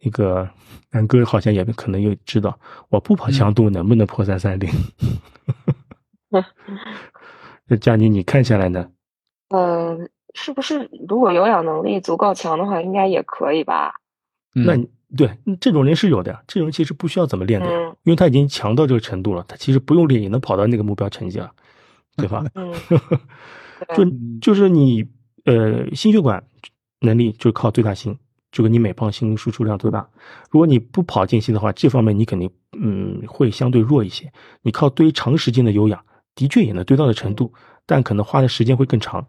[0.00, 0.50] 那个
[0.90, 4.68] 南哥好像也可能又知道，我不跑强度能不能破三三零？
[7.68, 8.90] 那佳妮，你看下来呢？
[9.50, 9.96] 呃，
[10.34, 13.94] 是不是如果有氧能力足够强的话，应该也可以吧？
[14.52, 14.76] 那
[15.16, 15.30] 对
[15.60, 17.70] 这种人是有的，这种人其实不需要怎么练的，
[18.02, 21.52] 因为他已经强到这个程度了，他其实不用练也能跑到那个目标成绩了，
[22.16, 22.44] 对吧？
[22.56, 22.74] 嗯。
[23.96, 24.04] 就
[24.40, 25.04] 就是你
[25.44, 26.42] 呃心血管
[27.00, 28.16] 能力就靠最大心，
[28.52, 30.08] 就是你每磅心输出量多大。
[30.50, 34.32] 如果你不跑间歇的话，这方面你肯定嗯会相对弱一些。
[34.62, 37.52] 你靠堆长时间的有氧，的确也能堆到的程度，
[37.84, 39.26] 但可能花的时间会更长，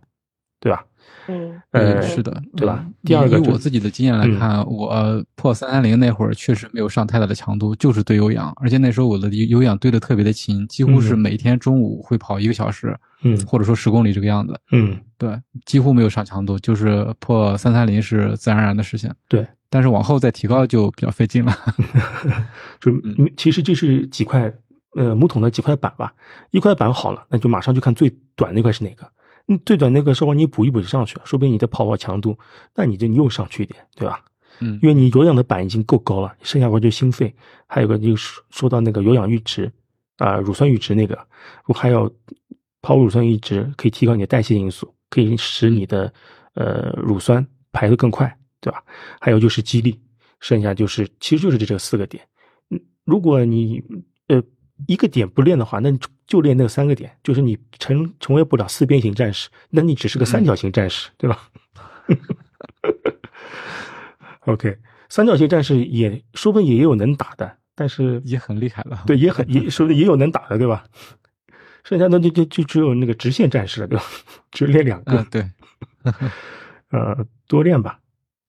[0.59, 0.85] 对吧？
[2.01, 2.85] 是的，对吧？
[3.03, 19.45] 第二个，以我自己的经验来看，我破三三零那会儿确实没有上太大的强度，就是堆有氧，而且那时候我的有氧堆的特别的勤，几乎是每天中午会跑一个小时，嗯，或者说十公里这个样子，嗯，对，几乎没有上强度，就是破三三零是自然而然的事情，对。
[19.69, 21.53] 但是往后再提高就比较费劲了
[22.79, 22.89] 就
[23.35, 24.49] 其实这是几块
[24.95, 26.13] 呃木桶的几块板吧，
[26.51, 29.05] 一块板好了，那就马上就看最短那块是哪个。
[29.49, 32.37] 嗯，最短那个时候你补一补就上去了，说不定你的跑跑强度，
[32.75, 34.23] 那你就又上去一点，对吧？
[34.59, 37.33] 嗯，因为你有氧的板已经够高了，剩下块就心肺，
[37.65, 39.71] 还有个就是说到那个有氧阈值
[40.17, 41.15] 啊，乳酸阈值那个，
[41.65, 42.11] 如果还要
[42.81, 46.13] 跑乳酸阈值，可以提高你的代谢因素，可以使你的
[46.55, 48.83] 呃乳酸排得更快，对吧？
[49.21, 49.97] 还有就是肌力，
[50.41, 52.21] 剩下就是其实就是这这四个点。
[52.69, 53.81] 嗯，如果你
[54.27, 54.43] 呃。
[54.85, 61.49] 一个点不练的话，那你就练那三个点，就是你成成为不了四边形战士，那你只是个三角形战士，对吧？
[64.45, 64.77] OK，
[65.09, 69.03] 三角形战士也说不定也有能打的，但是也很厉害了。
[69.05, 70.85] 对，也很也说不定也有能打的，对吧？
[71.83, 74.05] 剩下的就就就只有那个直线战士了，对吧？
[74.51, 75.17] 只练两个。
[75.17, 75.49] 嗯，对。
[76.91, 77.99] 呃，多练吧。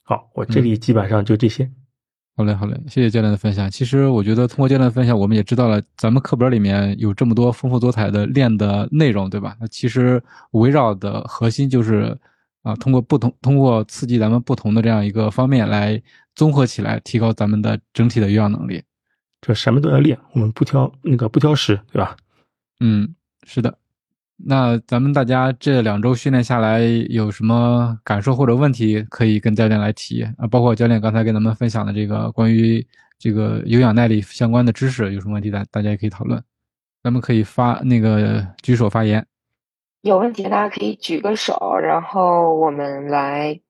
[0.02, 1.70] 好，我这里基本上就这些。
[2.38, 3.68] 好嘞，好嘞，谢谢教练的分享。
[3.68, 9.57] 其实我觉得通过教练的分享，我们也知道了咱们课本里面有这么多丰富多彩的练的内容，对吧？
[9.61, 10.22] 那其实
[10.53, 12.16] 围绕的核心就是
[12.62, 16.01] 啊，通过不同，通过刺激咱们不同的这样一个方面来
[16.37, 18.81] 综合起来，提高咱们的整体的有氧能力。
[19.40, 22.16] 这什么都要练，我们不挑那个不挑食，对吧？
[22.79, 23.16] 嗯，
[23.48, 23.77] 是的。
[24.40, 30.46] 那咱们大家这两周训练下来有什么感受或者问题，可以跟教练来提啊。
[30.48, 32.87] 包括教练刚才跟咱们分享的这个关于
[33.18, 36.40] 这个有氧耐力相关的知识，有什么问题大大家也可以讨论。
[37.03, 39.27] 咱们可以发那个举手发言。
[40.03, 43.61] 有问题大家可以举个手，然后我们来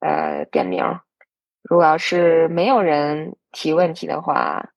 [0.00, 0.82] 呃点名。
[1.68, 4.70] 如果要是没有人提问题的话，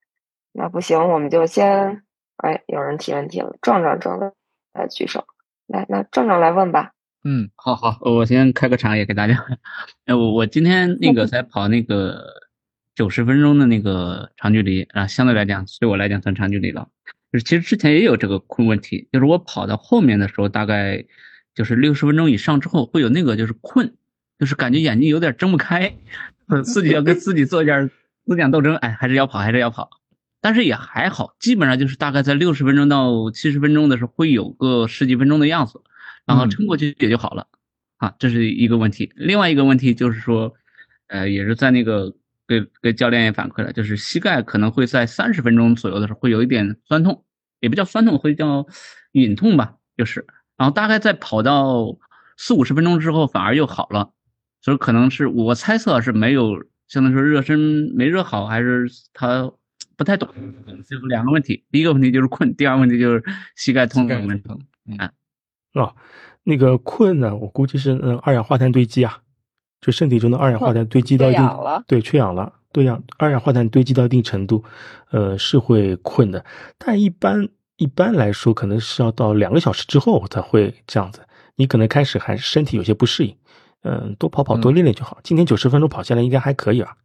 [0.51, 2.03] 那不行，我们就先
[2.37, 4.29] 哎有人提问题了，壮壮正在。
[4.79, 5.25] 呃，举手
[5.67, 6.93] 来，那壮壮来问吧。
[7.25, 9.45] 嗯，好好，我先开个场也给大家。
[10.05, 12.47] 哎，我我今天 那个在跑那个
[12.95, 16.87] 九十分钟的那个长距离啊，相对来讲对我来讲算长距离了。
[17.33, 21.03] 就是其实之前也有这个困问题，就是我跑到后面的时候，大概
[21.53, 23.93] 就是六十分钟以上之后会有那个就是困，
[24.39, 25.93] 就是感觉眼睛有点睁不开，
[26.63, 27.91] 自己要跟自己做一点
[28.25, 29.98] 思想斗争，哎，还是要跑，还是要跑。
[30.41, 35.81] 但是也还好，基本上就是大概在六十分钟到七十分钟的时候，会有个十几分钟的样子，
[36.25, 37.47] 然后撑过去也就好了，
[37.97, 39.11] 啊，这是一个问题。
[39.15, 40.53] 另外一个问题就是说，
[41.07, 42.15] 呃，也是在那个
[42.47, 47.25] 给给教练也反馈了，就是膝盖可能会在三十分钟左右的时候会有一点酸痛，
[47.59, 48.65] 也不叫酸痛，会叫
[49.11, 50.25] 隐痛吧，就是，
[50.55, 51.97] 然后大概在跑到
[52.37, 54.13] 四五十分钟之后反而又好了，
[54.61, 59.51] 所以可能是我猜测是没有，相当于说热身没热好，还是他。
[59.99, 60.29] 不太懂，
[60.87, 61.65] 就是两个问题。
[61.69, 63.21] 第一个问题就是困，第二个问题就是
[63.57, 64.49] 膝盖痛的问题。
[64.97, 65.11] 啊，
[65.73, 65.93] 哦，
[66.43, 69.19] 那个困呢，我估计是嗯二氧化碳堆积啊，
[69.81, 71.49] 就身体中的二氧化碳堆积到一定，
[71.85, 74.63] 对，缺氧了，对氧二氧化碳堆积到一定程度，
[75.11, 76.45] 呃，是会困的。
[76.77, 81.19] 但一般一般来说，可能是要到两个小时之后才会这样子。
[81.55, 83.35] 你可能开始还身体有些不适应，
[83.83, 85.19] 嗯，多跑跑，多练练就好。
[85.23, 86.95] 今天九十分钟跑下来应该还可以啊。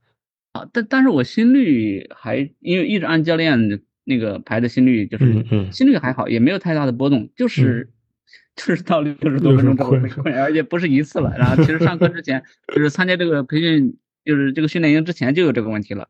[0.55, 7.91] 啊，但但是我心率还因为一直按教练那个排的心率，就是心率还好，也没有太大的波动，就是
[8.55, 11.35] 就是到六十多分钟之后会困，而且不是一次了。
[11.37, 12.41] 然后其实上课之前，
[12.73, 16.09] 就是参加这个培训，就是这个训练营之前就有这个问题了。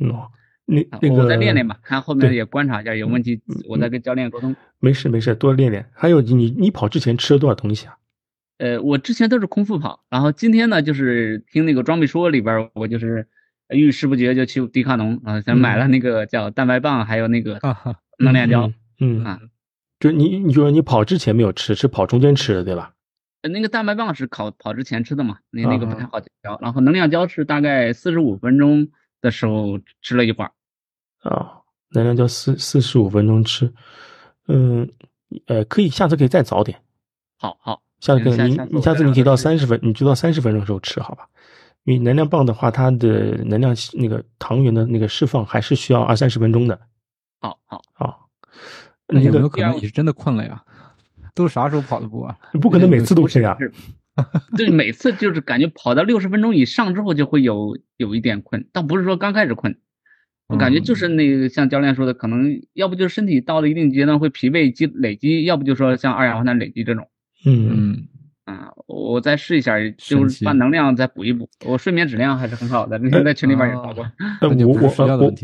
[0.00, 0.26] 哦，
[0.66, 4.56] 那那个我再练练吧，看后面也观察一下有问题，我再跟教练沟通。
[4.80, 5.86] 没事没事，多练练。
[5.92, 7.96] 还有你你跑之前吃了多少东西啊？
[8.58, 13.28] 呃，我之前都是空腹跑，然后今天呢，就是听那个装备说里边，我就是。
[13.68, 17.58] 遇事不决就去迪卡侬啊，咱买了那个叫蛋白棒，还有那个
[18.18, 18.72] 能量胶。
[19.00, 19.40] 嗯啊，
[19.98, 22.92] 就你，你就说你跑之前没有吃，是跑中间吃的对吧？
[23.42, 26.58] 那个蛋白棒是跑跑之前吃的嘛，那那个不太好嚼。
[26.60, 28.88] 然后能量胶是大概四十五分钟
[29.20, 30.52] 的时候吃了一会儿。
[31.22, 33.72] 啊，能量胶四四十五分钟吃，
[34.48, 34.88] 嗯，
[35.46, 36.78] 呃，可以下次可以再早点。
[37.36, 41.28] 好好，下次可以你你下次你可以到三十分，你就到三十分钟的时候吃好吧？
[41.84, 46.78] 因为能量棒的话，它的能量那个糖原的那个释放还是需要二三十分钟的。
[47.40, 48.28] 好好好，
[49.08, 50.64] 那有没有可能你是真的困了呀？
[51.34, 52.38] 都啥时候跑的步啊？
[52.62, 53.58] 不可能每次都这样。
[54.56, 59.76] 对，每次就是感觉跑到六十分钟以上之后就会有有一点困，倒不是说刚开始困，
[60.46, 67.08] 我感觉就是那个像教练说的，可能要不就是身体到了一定阶段会疲惫积累积，要不就说像二氧化碳累积这种。
[67.44, 68.08] 嗯嗯。
[68.44, 71.48] 啊，我再试一下，就是把能量再补一补。
[71.64, 74.04] 我睡眠质量还是很好的， 那天在群里边也发过。
[74.42, 74.92] 我我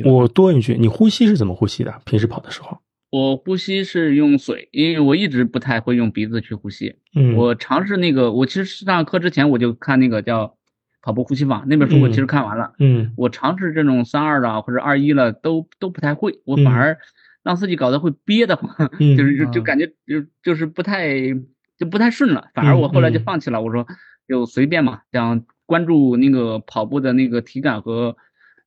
[0.05, 1.95] 我我多问一句，你呼吸是怎么呼吸的？
[2.05, 2.79] 平时跑的时候？
[3.11, 6.95] 我呼吸是用嘴，因为我一直不太会用鼻子去呼吸。
[7.15, 10.55] 嗯，我尝试那个，我其实上课之前我就看那个叫
[11.03, 12.73] 跑步呼吸法那本书，我其实看完了。
[12.79, 16.99] 嗯，我尝试这种三二的或者二一了，都都不太会，我反而
[17.43, 21.35] 让自己搞得会憋得慌，就是就就感觉就就是不太。
[21.81, 23.62] 就不太顺了，反而我后来就放弃了。
[23.62, 23.87] 我说
[24.29, 28.19] 就随便嘛，想关注那个跑步的那个体感和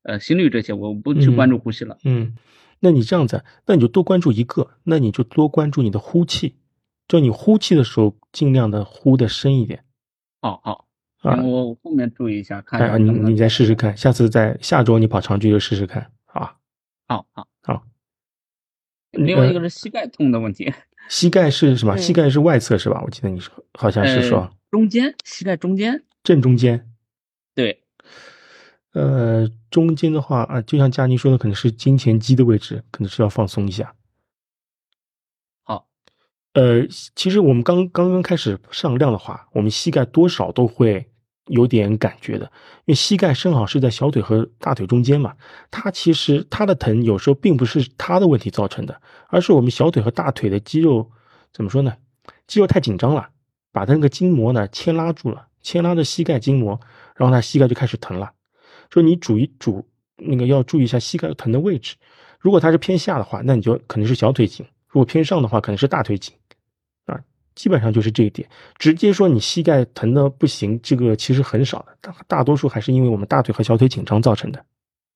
[0.02, 2.00] 呃心率这些，我不去关注呼吸了。
[2.04, 2.36] 嗯，
[2.80, 6.56] 那你这样子，那你就多关注一个，那你就多关注你的呼气，
[7.08, 9.86] 就你呼气的时候尽量的呼的深一点。
[10.42, 10.88] 好好
[11.22, 12.98] 啊，我后面注意一下，看一下。
[12.98, 16.58] 你你再试试看，下次在下周你跑长距离试试看，好
[17.08, 17.84] 好好好。
[19.12, 20.74] 另外一个是膝盖痛的问题。
[21.10, 21.98] 膝盖是什么？
[21.98, 23.02] 膝盖是外侧是吧？
[23.04, 26.90] 我记得你说好像是说中间，膝盖中间，正中间。
[27.54, 27.84] 对，
[28.94, 33.94] 呃，中间的话啊，就像佳妮说的，可能是金钱肌的位置，可能是要放松一下。
[35.62, 35.88] 好，
[36.54, 41.08] 呃，其实我们刚刚刚开始上量的话，我们膝盖多少都会
[41.48, 42.46] 有点感觉的，
[42.86, 45.34] 因为膝盖正好是在小腿和大腿中间嘛。
[45.70, 51.12] 它其实它的疼有时候并不是它的问题造成的，而是我们小腿和大腿的肌肉
[51.52, 51.94] 怎么说呢？
[52.48, 53.30] 肌肉太紧张了，
[53.72, 56.80] 把它那个筋膜呢牵拉住了，牵拉着膝盖筋膜，
[57.16, 58.32] 然后它膝盖就开始疼了。
[58.90, 61.96] 说你主一主那个要注意一下膝盖疼的位置，
[62.40, 66.34] 如果它是偏下的话，那你就肯定是小腿紧；如果偏上的话，可能是大腿紧。
[67.54, 68.48] 啊，基本上就是这一点。
[68.78, 74.64] 直接说你膝盖疼的不行，这个其实很少的，大大多数还是因为我们大腿和小腿紧张造成的。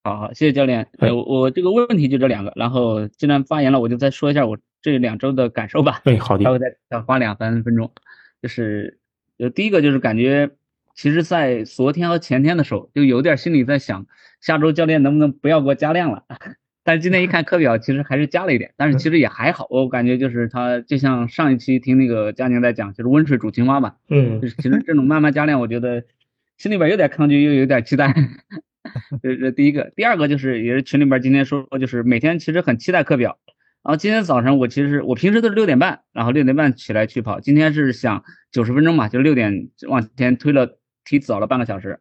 [0.03, 0.87] 好好，谢谢教练。
[0.99, 6.01] 呃，我这个问题就这两个，然后既然发言了，我就再说一下我这两周的感受吧。
[6.05, 6.43] 对，好的。
[6.43, 7.91] 稍微再再花两三分钟，
[8.41, 8.99] 就是
[9.37, 10.51] 呃，第一个就是感觉，
[10.95, 14.05] 其实，在昨天和前天的时候，就有点心里在想，
[14.39, 16.23] 下周教练能不能不要给我加量了。
[16.87, 19.67] 但是今天一看 课表，其实还是加了一点，但是其实也还好。
[19.69, 23.95] 我感觉就是他就像上一期听那个佳宁在讲，就是温水煮青蛙嘛。
[24.07, 26.05] 嗯，就是其实这种慢慢加量，我觉得
[26.57, 28.15] 心里边有点抗拒，又有点期待。
[29.21, 33.37] 这这第一个，第二个就是也是群里边今天说，就是每天其实很期待课表。
[33.83, 41.99] 然后今天早上我其实我平时都是六点半，然后六点半起来去跑，今天是想九十分钟嘛，就六点往前推了，提早了半个小时。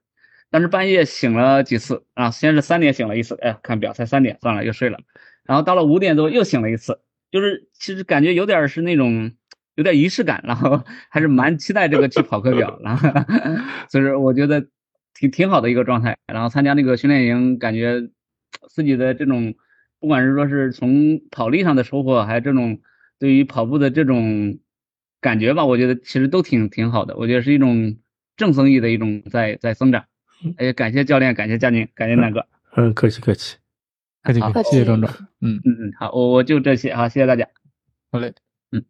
[0.57, 4.99] 但是半夜醒了几次啊，先是三点醒了一次，哎，看表才三点，算了又睡了。
[5.45, 6.99] 然后到了五点多又醒了一次，
[7.31, 9.33] 就是其实感觉有点是那种
[9.75, 13.07] 有点仪式感，然后 还是蛮期待这个去跑课表，然后
[13.91, 14.67] 所以说我觉得
[15.13, 16.17] 挺挺好的一个状态。
[16.27, 18.09] 然后参加那个训练营，感觉
[18.71, 19.55] 自己的这种
[20.01, 22.81] 不管是说是从跑力上的收获，还是这种
[23.19, 24.59] 对于跑步的这种
[25.21, 27.15] 感觉吧，我觉得其实都挺挺好的。
[27.19, 27.99] 我觉得是一种
[28.39, 30.07] 正增益的一种在在增长。
[30.59, 32.47] 哎，感谢教练，感谢佳宁，感谢南哥。
[32.77, 33.57] 嗯，客气客气，
[34.23, 35.13] 客气客气，谢谢庄庄。
[35.41, 37.49] 嗯嗯嗯，好，我我就这些，好，谢谢大家。
[38.13, 38.35] 好嘞，
[38.71, 38.85] 嗯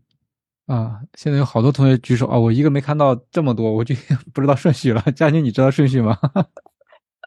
[0.66, 3.94] 啊，现在有好多同学举手啊，我一个没看到这么多，我就
[4.35, 5.00] 不知道顺序了。
[5.14, 6.18] 佳宁，你知道顺序吗？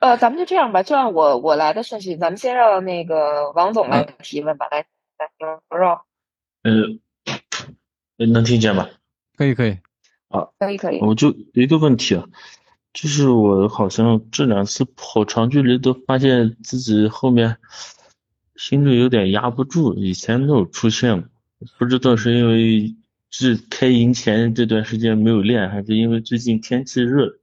[0.01, 4.86] 呃，咱们就这样吧，就按我我来的顺序，咱们先让那个王总来提问吧，来来，
[5.39, 5.99] 牛肉。
[6.63, 8.88] 呃，能听见吗？
[9.38, 9.77] 可以可以。
[10.29, 10.99] 啊，可以可以。
[10.99, 12.23] 我就一个问题啊。
[12.91, 17.58] 就是我好像这两次跑长距离都发现自己后面
[18.56, 21.30] 心率有点压不住，以前没有出现过，
[21.78, 22.95] 不知道是因为
[23.30, 27.39] 是开营前这段时间没有练，还是因为最近天气热。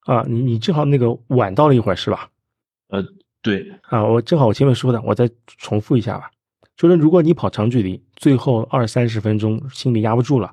[0.00, 2.28] 啊，你你正好那个晚到了一会儿是吧？
[2.88, 3.04] 呃，
[3.40, 3.70] 对。
[3.82, 6.30] 啊，我正好我前面说的，我再重复一下吧。
[6.76, 10.52] 就是如果你跑长距离，最后二三十分钟心里压不住了，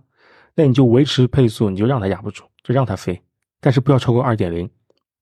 [0.56, 3.22] 那你就维持配速，你就让它压不住，就让它飞。
[3.66, 4.70] 但是不要超过二点零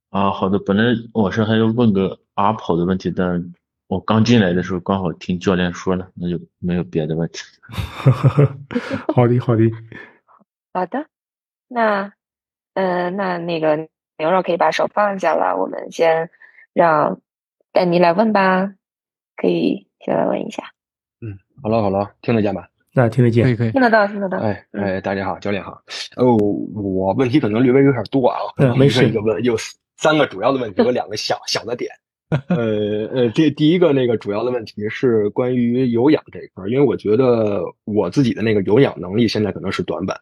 [0.09, 0.29] 啊！
[0.29, 3.53] 好的，本来我是还要问个阿跑的问题，但
[3.87, 7.39] 我刚进来的时候刚好听教练说了，那就没有别的问题。
[9.15, 9.71] 好的，好的，
[10.73, 11.05] 好的。
[11.69, 12.11] 那，
[12.73, 16.29] 嗯，那那个牛肉可以把手放下了，我们先
[16.73, 17.21] 让
[17.71, 18.73] 丹尼来问吧，
[19.37, 20.73] 可以先来问一下。
[21.21, 22.67] 嗯，好了好了，听得见吧？
[22.95, 24.37] 那听得见，可以可以，听得到，听得到。
[24.37, 25.81] 哎哎，大家好，教练好。
[26.15, 28.37] 哦，我问题可能略微有点多啊，
[28.77, 29.09] 没事。
[29.09, 29.55] 一个问有
[29.97, 31.91] 三个主要的问题，有两个小小的点。
[32.49, 40.15] 呃呃，第第一个那个主要的问题是关于有氧这一块，因为我觉得我自己的那个有氧能力现在可能是短板，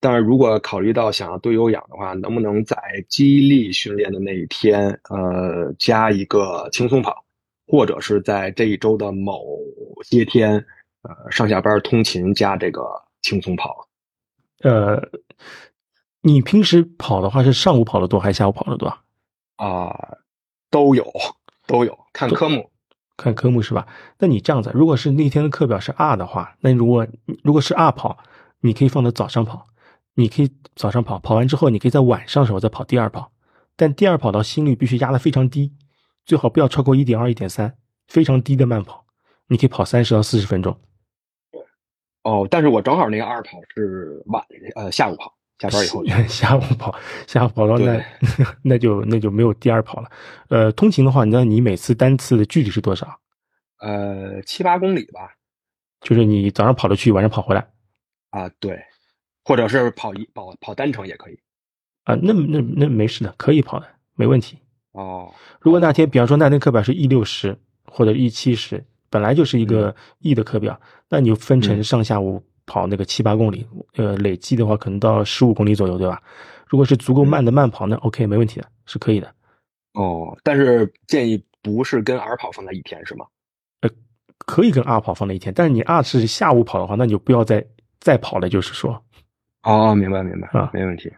[0.00, 2.76] 但是如果考虑到想要多有氧的话，能不能在
[3.08, 7.24] 激励训练的那一天，呃，加一个轻松跑，
[7.66, 9.58] 或者是在这一周的某
[10.04, 10.62] 些天。
[11.02, 12.82] 呃，上下班通勤加这个
[13.22, 13.86] 轻松跑，
[14.62, 15.00] 呃，
[16.22, 18.88] 你平时跑的话是上午跑的多还是下午跑的多？
[19.56, 19.96] 啊，
[20.70, 21.06] 都有
[21.66, 22.70] 都有，看科目，
[23.16, 23.86] 看科目是吧？
[24.18, 27.06] 那你这样子，如果是那天的课表是 R 的话，那如果
[27.42, 28.18] 如果是 R 跑，
[28.60, 29.68] 你可以放到早上跑，
[30.14, 33.30] 你可以早上跑，跑完之后你可以在晚上的时候再跑第二跑，
[33.76, 35.72] 但第二跑到心率必须压得非常低，
[36.24, 37.76] 最好不要超过一点二、一点三，
[38.08, 39.04] 非常低的慢跑，
[39.46, 40.76] 你可以跑三十到四十分钟。
[42.22, 44.44] 哦，但是我正好那个二跑是晚
[44.74, 46.94] 呃下午跑，下班以后 下午跑，
[47.26, 48.04] 下午跑到那
[48.62, 50.10] 那就那就没有第二跑了。
[50.48, 53.18] 呃，通勤的话，你知道你每次单次的距离是多少？
[53.80, 55.34] 呃，七八公里吧。
[56.00, 57.70] 就是你早上跑着去，晚上跑回来。
[58.30, 58.78] 啊，对，
[59.44, 61.38] 或者是跑一跑跑单程也可以。
[62.04, 64.58] 啊，那那那没事的，可以跑的，没问题。
[64.92, 68.84] 哦，如果那天，比方说那天课表是一六十或者一七十。
[69.10, 70.78] 本来就是一个 E 的课表，
[71.08, 76.22] 那你就分成上下午跑那个七八公里，呃，累计的话可能到十五公里左右，对吧？
[76.66, 79.34] 如果是足够慢的慢跑，那 OK 没问题的，是可以的。
[79.94, 83.24] 哦，但是建议不是跟 R 跑放在一天，是吗？
[83.80, 83.90] 呃，
[84.38, 87.64] 可以跟 R 跑放在一天，但是你 R 是下午跑的话，那你就不要再
[88.00, 89.02] 再跑了，就是说，
[89.62, 91.10] 哦，明白明白啊没问题。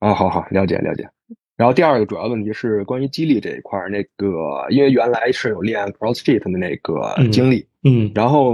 [0.00, 1.08] 哦，好好了解了解。
[1.56, 8.50] 然后第二个主要问题是关于激励这一块儿，那个因为原来是有练 CrossFit 的那个嗯经历，嗯然后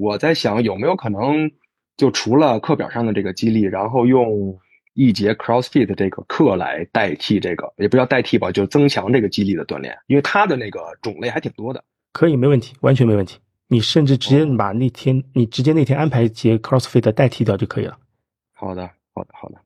[0.00, 1.50] 我在想有没有可能
[1.96, 4.58] 就除了课表上的这个激励，然后用
[4.94, 11.84] 一节 CrossFit 这个课来代替这个，也不叫代替吧，就增强这个激励的锻炼，因为它的那个种类还挺多的。
[12.12, 13.38] 可以，没问题，完全没问题。
[13.68, 17.98] 你甚至直接哦把那天，你直接那天安排一节 CrossFit 代替掉就可以了。
[18.54, 19.56] 好的，好的，好的。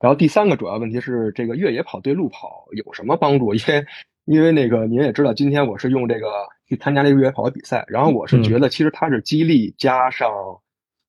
[0.00, 3.54] 然后第三个主要问题是，这个越野跑对路跑有什么帮助？
[3.54, 3.86] 因为
[4.24, 6.26] 因为那个您也知道，今天我是用这个
[6.66, 10.30] 去参加这个越野跑的比赛，然后我是觉得其实它是激励加上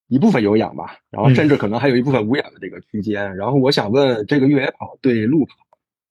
[0.08, 3.36] 一部分有氧吧，然后甚至可能还有一部分无氧的这个区间。
[3.38, 5.56] 然后我想问，这个越野跑对路跑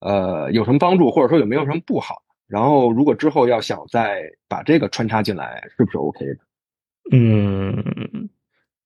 [0.01, 2.23] 呃有什么帮助，或者说有没有什么不好？
[2.47, 6.37] 然后如果之后要想再把这个穿插进来，是不是 OK 的？
[7.13, 8.29] 嗯，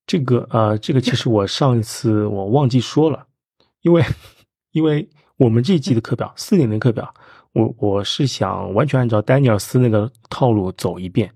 [0.07, 3.26] 这个呃，这个其实我上一次我忘记说了，
[3.85, 4.03] 因为
[4.72, 5.07] 因为
[5.37, 7.12] 我们这一季的课表四点零课表，
[7.53, 11.30] 我我是想完全按照丹尼尔斯那个套路走一遍。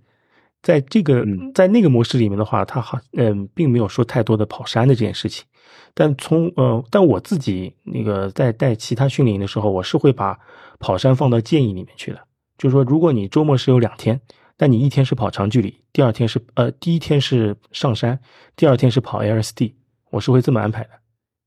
[0.62, 5.44] 在这个嗯在那个模式里面的话，他好嗯，并没有说太多的跑山的这件事情。
[5.92, 10.38] 但从呃，但我自己那个在带其他训练营的时候，我是会把
[10.80, 12.18] 跑山放到建议里面去的。
[12.56, 14.18] 就是说，如果你周末是有两天，
[14.56, 18.18] 但你一天是跑长距离，第二天是呃，第一天是上山，
[18.56, 19.74] 第二天是跑 LSD，
[20.10, 20.90] 我是会这么安排的。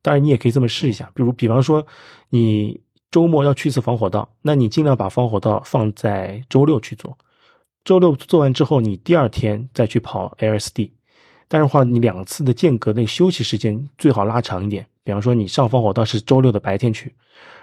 [0.02, 1.86] 当然，你也可以这么试一下，比如比方说
[2.30, 2.82] 你
[3.12, 7.18] 周末要去一次防火道，那你尽量把防火道放在周六去做，
[7.84, 10.92] 周六做完之后，你第二天再去跑 LSD。
[11.48, 14.88] 但是话，你两次的间隔那个休息时间最好拉长一点。
[15.04, 17.14] 比方说，你上防火道是周六的白天去，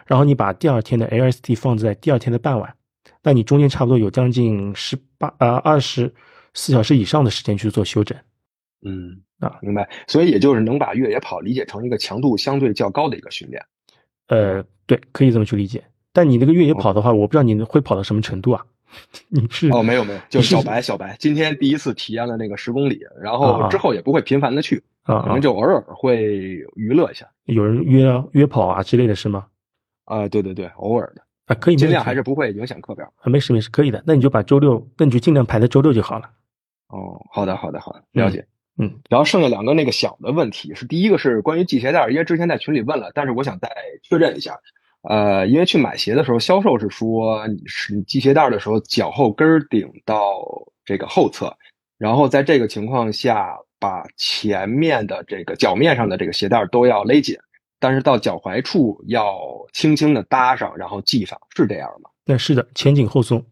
[0.07, 2.75] 然后你把第二天的 LSD 放在第二天的傍晚，
[3.23, 6.13] 那你中间差不多有将近十八呃二十
[6.53, 8.19] 四小时以上的时间去做休整。
[8.85, 9.89] 嗯啊，明白。
[10.07, 13.63] 所以也就是能把越野跑理解成一个强度相对较高的一个训练。
[14.29, 15.85] 呃，对，可以这么去理解。
[16.13, 18.65] 但你那个越野跑的话，我不知道你会跑到什么程度啊？
[19.29, 26.23] 你是哦，没有没有，就小白小白，今天第一次体验了那个十公里，然啊后啊之后也不会频繁的去，可能，就偶尔会
[26.75, 27.29] 娱乐一下。
[27.45, 29.47] 有人约约跑啊之类的是吗？
[30.07, 33.07] 啊，对对对，偶尔的，啊，可以，尽量还是不会影响课表。
[33.19, 34.03] 啊，没事没事，可以的。
[34.07, 36.31] 那你就把周六，那你就尽量排在周六就好了。
[36.89, 38.39] 哦，好的好的好的，了解。
[38.39, 38.47] 嗯，
[39.09, 43.69] 然后剩下两个那个小的问题是，第一个是关于系鞋带，因为之前在群里问了，但是我想再
[44.03, 44.59] 确认一下。
[45.03, 50.43] 呃，因为去买鞋的时候，销售是说你是你系鞋带的时候，脚后跟儿顶到
[50.85, 51.57] 这个后侧，
[51.99, 57.37] 然后在这个情况下，把前面的这个脚面上的这个鞋带都要勒紧，
[57.79, 59.39] 但是到脚踝处要
[59.73, 62.11] 轻轻的搭上，然后系上，是这样吗？
[62.25, 63.45] 那是的，前紧后松。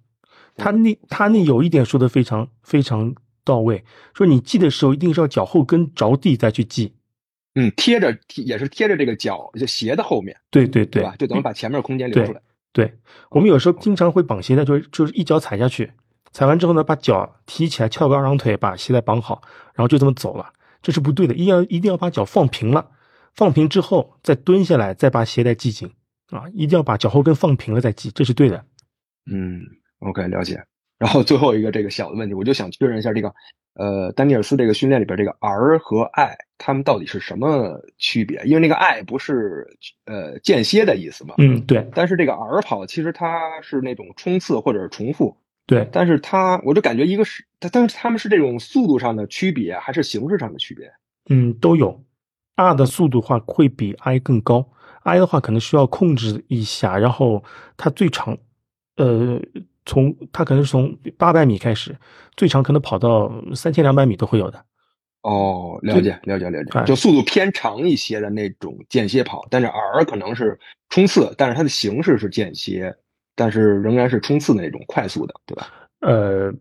[0.57, 3.15] 他那他那有一点说的非常非常
[3.47, 3.83] 到位，
[4.13, 6.93] 说你系的时候一定是要脚后跟着地再去系。
[7.55, 11.15] 嗯，贴着贴也是贴着这个脚就鞋的后面，对对对对吧？
[11.17, 12.43] 就等于把前面空间留出来。
[12.73, 12.93] 对，
[13.31, 15.91] 我们有时候经常会绑鞋带，就是就是一脚踩下去，
[16.33, 19.41] 踩完之后呢，把脚提起来，翘个二郎腿，把鞋带绑好，
[19.73, 22.91] 然后就这么走了，这是不对的，一定要一定要把脚放平了，
[23.33, 25.91] 放平之后再蹲下来，再把鞋带系紧
[26.29, 28.63] 啊，一定要把脚后跟放平了再系，这是对的。
[29.33, 29.63] 嗯
[30.01, 30.63] ，OK，了解。
[30.99, 33.33] 然后最后一个这个小的问题，我就想确认一下这个，
[33.75, 38.43] 呃，丹尼尔斯这个训练里边这个 R 和 I，它们到底是什么区别？
[38.45, 39.67] 因为那个 I 不是
[40.07, 45.37] 呃间歇的意思嘛，嗯，对但是这个 R 跑其实它是那种冲刺或者是重复，
[45.67, 50.91] 对，但是它我就感觉一个是它，但是他们是这种速度上的区别还是形式上的区别？
[51.29, 52.03] 嗯，都有。
[52.55, 54.67] R 的速度话会比 I 更高
[55.03, 57.45] ，I 的话可能需要控制一下，然后
[57.77, 58.39] 它最长，
[58.97, 59.39] 呃，
[59.87, 61.97] 从它可能是从八百米开始，
[62.37, 64.63] 最长可能跑到三千两百米都会有的。
[65.23, 70.57] 哦，了解了解了解，哎就速度偏长一些的那种间歇跑，但是 R 可能是
[70.89, 72.95] 冲刺，但是它的形式是间歇，
[73.35, 75.69] 但是仍然是冲刺的那种快速的，对吧？
[76.01, 76.53] 呃，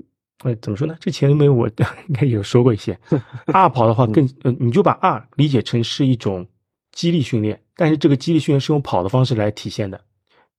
[0.44, 0.96] 呃，怎么说呢？
[1.00, 1.68] 这前面我
[2.08, 2.98] 应该有说过一些。
[3.54, 6.48] R 跑的话更，呃，你就把 R 理解成是一种
[6.92, 10.02] 激励训练，但是这个激励训练是用跑的方式来体现的，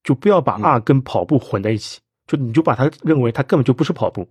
[0.04, 4.28] 就不要把 R 跟跑步混在一起，就你就把它认为它根本就不是跑步。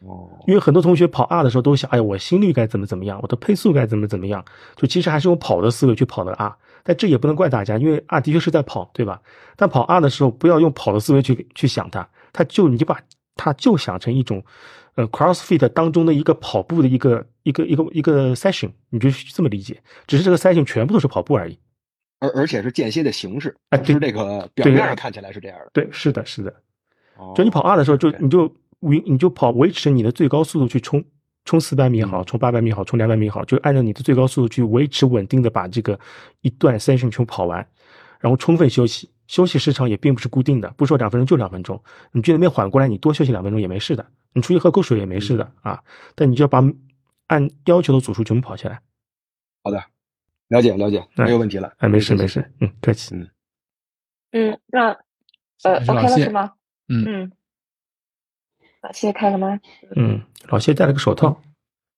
[0.00, 4.44] 哦，因为很多同学跑 R 的时候都想，哎呀，我心率该怎么怎么样，我的配速该怎么怎么样，
[4.76, 6.56] 就其实还是用跑的思维去跑的 R。
[6.82, 9.22] 但这也不能怪大家，因为 R 的确是在跑，对吧？
[9.56, 13.00] 但跑 R 的时候，不要用跑的思维去去想它，它就你就把
[13.36, 14.44] 它就想成一种，
[14.96, 21.56] 呃，CrossFit 当中的一个跑步的一个一个一个一个 session，你就这么理解，只是这个 session 全部都是跑步而已。
[22.18, 25.70] 而而且是间歇的形式，哎对不是这个表面上看起来是这样的。
[25.72, 26.52] 对，是的，是的。
[27.16, 27.32] 哦。
[27.36, 31.04] 就你跑二的时候，就你就维你就跑维持你的最高速度去冲，
[31.44, 35.98] 冲四百米好，冲八百米好，冲两百米好，就按照你的最高速度去维持稳定的把这个
[36.40, 37.66] 一段三十米冲跑完，
[38.20, 41.82] 然后充分休息，休息时长也并不是固定的，不说两分钟就两分钟，
[42.12, 45.82] 你觉得没缓过来，你多休息两分钟也没事的，你出去喝口水也没事的啊，
[46.14, 46.62] 但你就要把
[47.28, 48.80] 按要求的组数全部跑下来。
[49.64, 49.82] 好的，
[50.48, 51.72] 了解了解，没有问题了。
[51.78, 53.28] 哎，没事没事，嗯，客气，嗯。
[54.32, 54.88] 嗯，那
[55.62, 56.52] 呃，OK 了是吗？
[56.92, 57.32] 嗯嗯，
[58.82, 59.58] 老谢开了吗？
[59.96, 61.40] 嗯，老谢戴了个手套。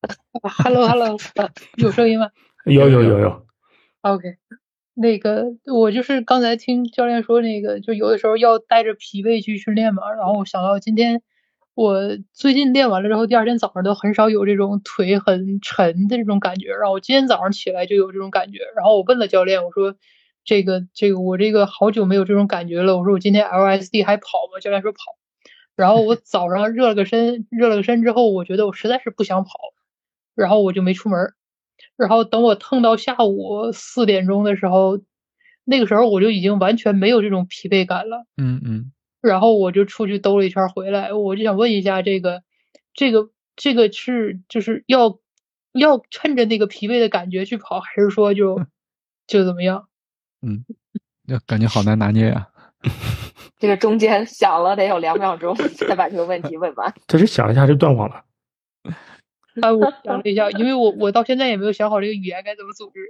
[0.63, 2.31] Hello Hello，呃，有声音吗？
[2.65, 3.45] 有有有有。
[4.03, 4.37] OK，
[4.95, 11.23] 那个我就是刚才听教练说那个，就有的时候要带着疲惫去训练嘛，然后我想到今天
[11.75, 19.97] 我最近练完了之后，第二天早上都很少有这种腿很沉的这种感觉，然后我今天早上起来就有这种感觉，然后我问了教练，我说
[20.45, 24.61] 这个这个我这个好久没有这种感觉了，我说我今天 LSD 还跑吗？
[24.61, 24.99] 教练说跑，
[25.75, 29.51] 然后我早上热了个身，热了个身之后，我觉得我实在是不想跑，
[30.35, 31.33] 然后我就没出门。
[31.97, 35.01] 然后等我腾到下午四点钟的时候，
[35.65, 38.27] 那个时候我就已经完全没有这种疲惫感了。
[38.37, 38.93] 嗯嗯。
[39.21, 42.43] 然后我就出去兜了一圈回来，我就想问一下，这个
[42.93, 45.19] 这个这个是就是要
[45.73, 48.61] 要趁着那个疲惫的感觉去跑，还是说就
[49.27, 49.89] 就怎么样？
[50.45, 50.65] 嗯，
[51.27, 52.47] 那感觉好难拿捏呀、
[52.83, 52.91] 啊。
[53.59, 56.93] 这个中间想了得有两秒钟才把这个问题问完。
[57.07, 58.23] 这是想一下就断网了？
[59.63, 63.01] 啊，我想了一下，因为我我到现在也没有想好这个语言该怎么组织。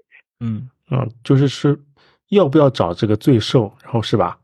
[0.41, 1.81] 嗯嗯，就是是
[2.29, 4.39] 要不要找这个最瘦，然后是吧？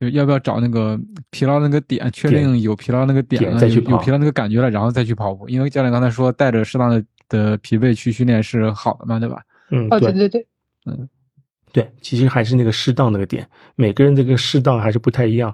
[0.00, 0.98] 就要不要找那个
[1.30, 5.48] 疲劳那个点，确定有疲劳那个点了，再去有有疲劳那个感觉了，然后再去跑步。
[5.48, 9.40] 因为教练刚才说带着适当的的疲惫去训练是好的嘛，对吧？
[9.70, 10.44] 嗯，哦，对对对，
[10.86, 11.08] 嗯，
[11.74, 15.52] 对，其实还是那个适当那个点，每个人这个适当还是不太一样。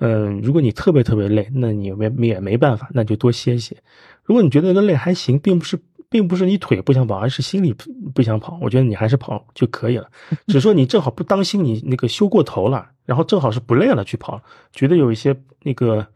[0.00, 3.76] 嗯，如果你特别特别累，那你没也没办法，那就多歇歇。
[4.24, 5.78] 如果你觉得那个累还行，并不是
[6.10, 10.08] 并不是你腿不想跑，而是心里不不想跑，我觉得你还是跑就可以了。
[10.48, 14.42] 只是说你正好不当心，你那个休过头了，然后正好是不累了去跑，
[14.72, 16.08] 觉得有一些那个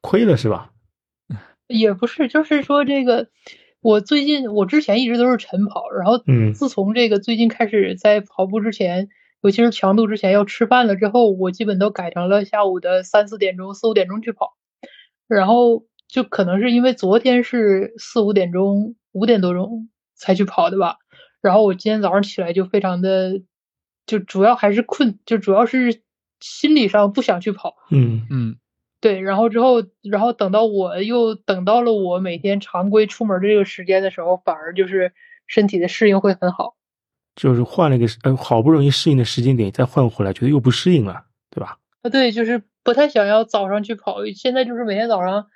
[0.00, 0.72] 亏了是吧？
[1.68, 3.28] 也不是，就是说这个，
[3.82, 6.54] 我最近我之前一直都是晨跑，然后嗯。
[6.54, 9.08] 自从这个最近开始在跑步之前，
[9.42, 14.56] 尤其是强度之前要吃饭了之后，我基本都改成了下午的三四点钟、四五点钟去跑，
[15.26, 20.98] 然后就可能是因为昨天是四五点钟、五点多钟才去跑的吧，
[21.40, 23.42] 然后我今天早上起来就非常的，
[24.06, 26.02] 就主要还是困，就主要是
[26.38, 27.74] 心理上不想去跑。
[27.90, 28.26] 嗯。
[28.30, 28.56] 嗯
[29.02, 35.12] 对，然后之后，然后等到我又等到了我每天常规出门的这个时间的时候，反而就是
[35.46, 36.76] 身体的适应会很好。
[37.34, 41.78] 就是换了一个呃，好不容易适应的时间点，再换回来，觉得又不适应了，对吧？
[42.02, 45.48] 啊，对，就是不太想要早上去跑，现在就是每天早上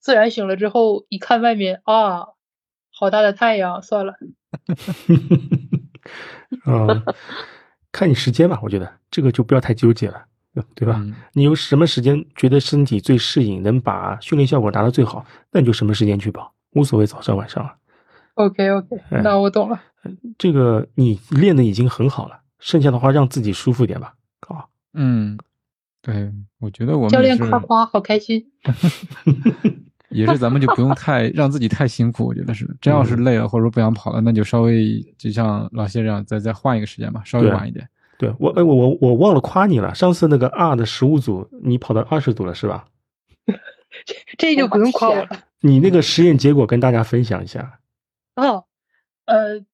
[0.00, 2.26] 自然醒了之后，一看外面啊，
[2.90, 4.14] 好大的太阳，算了。
[6.66, 7.04] 嗯，
[7.92, 10.24] 看你时间吧，我觉得这个就不要太纠结了，
[10.74, 10.96] 对吧？
[10.98, 17.74] 嗯你有什么时间觉得身体最适应，能把训练效果达到最好，那你就什么时间去跑，无所谓早上晚上了。
[18.34, 19.80] OK OK，嗯那我懂了。
[20.38, 24.14] 这个你练的已经很好了，剩下的话让自己舒服点吧。
[24.46, 25.38] 好，嗯，
[26.00, 28.44] 对，我觉得我们教练夸夸，好开心。
[30.10, 32.66] 也是咱们就不用太让自己太辛苦，我觉得是。
[32.80, 37.86] 真要是累了或者说不想跑了，那就稍微就像老谢这样，再再换一个时间吧，稍微晚一点。
[38.18, 39.94] 对我，哎，我我我忘了夸你了。
[39.94, 42.86] 上次那个 R 的十五组，你跑到二十组了是吧？
[44.36, 45.28] 这就不用夸我了。
[45.62, 47.80] 你那个实验结果跟大家分享一下。
[48.36, 48.64] 哦，
[49.24, 49.64] 呃，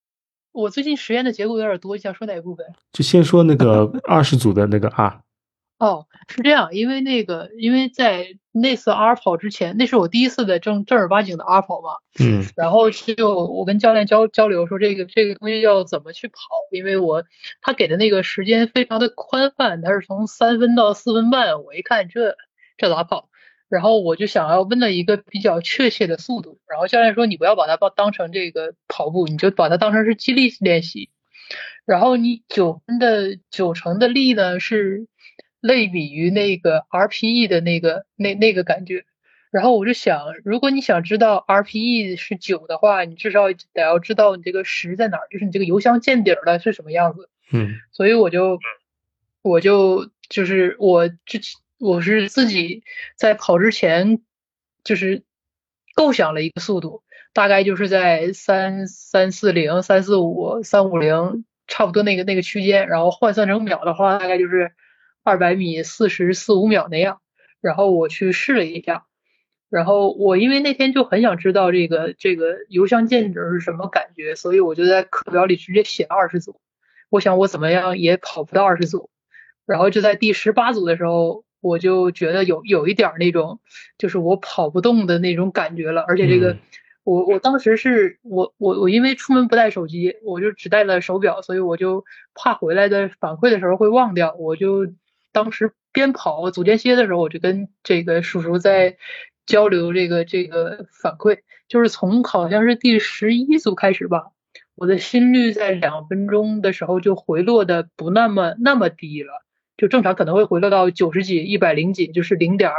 [0.52, 2.64] 我最近实验的结果有点多，你想说哪部分？
[2.92, 5.20] 就先说那个二十组的那个 R，
[5.78, 16.34] 哦，是这样，因为那个，因为在那次 R 跑之前，那是我第一次的正正儿八经的 R 跑嘛，嗯然后就我跟教练交交流说这个这个东西要怎么去跑，
[16.70, 17.24] 因为我
[17.60, 22.36] 他给的那个时间非常的宽泛，他是从三分到四分半，我一看这
[22.76, 23.28] 这咋跑？
[23.68, 31.10] 然后我就想要问了一个比较确切的速度，然后教练说你不要把它当当成这个跑步，你就把它当成是肌力练习。
[31.84, 35.06] 然后你九分的九成的力呢是
[35.64, 39.06] 类比于那个 RPE 的那个那那个感觉。
[39.50, 47.30] 然后我就想，如果你想知道 RPE 是九的话，你至少得要知道你这个十在哪儿，就是你这个油箱见底儿了是什么样子。
[47.50, 48.58] 嗯所以我就
[49.42, 51.40] 我就就是我之
[51.78, 52.82] 我是自己
[53.16, 54.20] 在跑之前
[54.82, 55.22] 就是
[55.94, 57.02] 构想了一个速度，
[57.32, 64.72] 大概就是在三三四零、三四五、三五零差不多那个那个区间，然后换算成秒的话，大概就是
[65.24, 67.20] 二百米四十四五秒那样。
[67.60, 69.06] 然后我去试了一下，
[69.70, 76.60] 然后我因为那天就很想知道这个这个油箱见底是什么感觉，所以我就在课表里直接写二十组。
[77.08, 79.08] 我想我怎么样也跑不到二十组，
[79.66, 83.60] 然后就在第十八组的时候，我就觉得有有一点那种
[83.96, 86.58] 就是我跑不动的那种感觉了，而且这个。
[87.04, 92.02] 我我当时是我我我因为出门不带手机，我就只带了手表，所以我就
[92.34, 94.86] 怕回来的反馈的时候会忘掉，我就
[95.34, 98.96] 当时边跑组间歇的时候，我就跟这个叔叔在
[99.44, 104.30] 交流这个这个反馈，就是从好像是第十一组开始吧，
[104.74, 109.44] 我的心率在两分钟的时候就回落的不那么那么低了，
[109.76, 112.70] 就正常可能会回落到九十几、一百零几，就是零点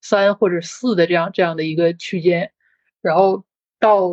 [0.00, 2.52] 三或者四的这样这样的一个区间，
[3.00, 3.44] 然后。
[3.82, 4.10] 到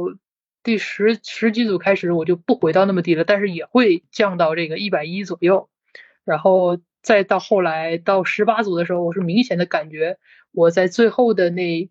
[0.63, 5.69] 第十十几组开始，我就不回到那么低了，但是也会降到这个一百一左右。
[6.25, 10.17] 然后再到后来到十八组的时候，我是明显的感觉
[10.51, 11.89] 我在最后的那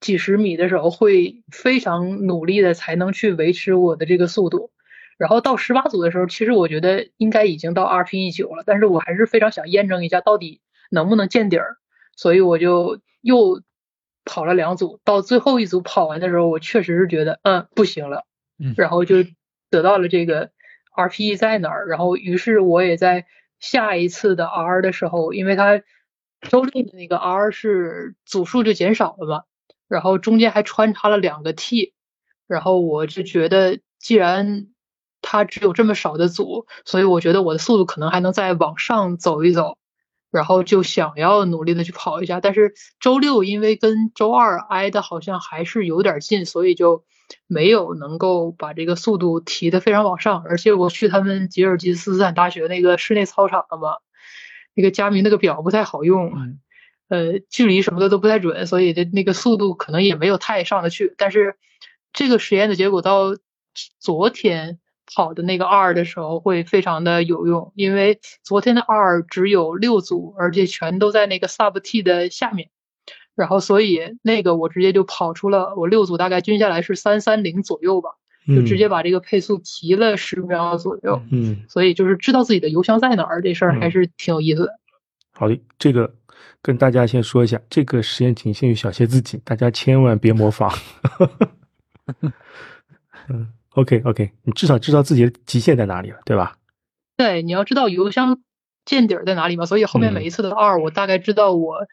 [0.00, 4.70] 几十米的时候会非常努力的才能去维持我的这个速度。
[5.18, 11.76] 然后到十八组的时候，其实我觉得应该已经到 RPE 九了，但是我还是非常想验证一下到底能不能见底儿，
[12.16, 13.62] 所以我就又。
[14.30, 18.26] 跑了两组，到最后一组跑完的时候，我确实是觉得，嗯，不行了，
[18.58, 19.24] 嗯，然后就
[19.70, 20.50] 得到了这个
[20.94, 23.24] RPE 在哪儿，然后于是我也在
[23.60, 25.80] 下一次的 R 的时候，因为它
[26.40, 29.42] 周六的那个 R 是组数就减少了嘛，
[29.88, 31.94] 然后中间还穿插了两个 T，
[32.46, 34.68] 然后我就觉得，既然
[35.22, 39.76] 它只有这么少的组，所以我觉得我的速度可能还能再往上走一走。
[40.30, 47.02] 然后就想要努力的去跑一下，但是周六因为跟周二挨的好像还是有点近，所以就
[47.46, 50.44] 没有能够把这个速度提的非常往上。
[50.44, 53.96] 而且我去他们吉尔吉斯斯坦大学那个室内操场了嘛，
[54.74, 56.32] 那个佳明那个表不太好用，
[57.08, 61.14] 呃，距离什么的都不太准，所以的那个速度可能也没有太上得去。
[61.18, 61.56] 但是
[62.12, 63.36] 这个实验的结果到
[63.98, 64.78] 昨天。
[65.14, 72.68] 跑的那个二的时候会非常的有用，因为昨天的二只有六组，而且全都在那个 sub t 的下面，
[73.38, 78.10] 然后所以那个我直接就跑出了我六组大概均下来是三三零左右吧，
[78.48, 81.22] 就直接把这个配速提了十秒左右。
[81.30, 84.72] 嗯，所以就是知道自己的油箱在哪儿这事儿还是挺有意思的。
[85.32, 86.12] 好的，这个
[86.60, 90.70] 跟大家先说一下，这个实验仅限于小谢自己，大家千万别模仿。
[93.28, 93.48] 嗯。
[93.74, 96.56] OK OK，你至少知道自己的极限在哪里了，对吧？
[97.16, 98.40] 对，你要知道油箱
[98.84, 101.86] 见底儿在哪里嘛，所以后面每一次的二，我大概知道我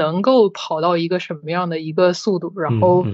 [0.00, 3.06] 能够跑到一个什么样的一个速度，然后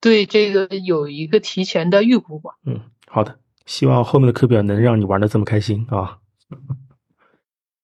[0.00, 2.52] 对这个有一个提前的预估吧。
[2.64, 6.18] 嗯，好的，希望后面的课表能让你玩的这么开心啊。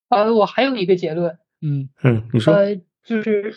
[0.07, 1.37] 呃，我还有一个结论。
[1.61, 2.53] 嗯嗯，你说。
[2.53, 3.53] 呃，就是。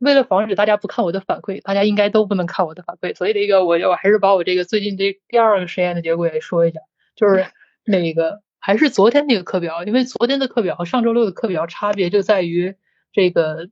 [0.00, 6.80] 为了防止大家不看我的反馈，大家应该都不能看我的反馈，所以这个我我还是把我这个最近这第二个实验的结果也说一下，
[7.16, 7.46] 就是
[7.86, 12.74] 那个还是昨天那个课表，因为昨天的课表和上周六的课表差别就在于
[13.12, 13.70] 这个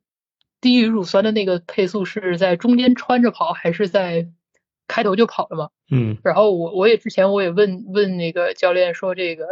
[0.63, 4.29] 低于乳酸的那个配速是在中间穿着跑，还是在
[4.89, 5.69] 开头就跑了嘛？
[5.91, 6.17] 嗯。
[6.25, 9.47] 然后我我也之前我也问问那个教练说，这个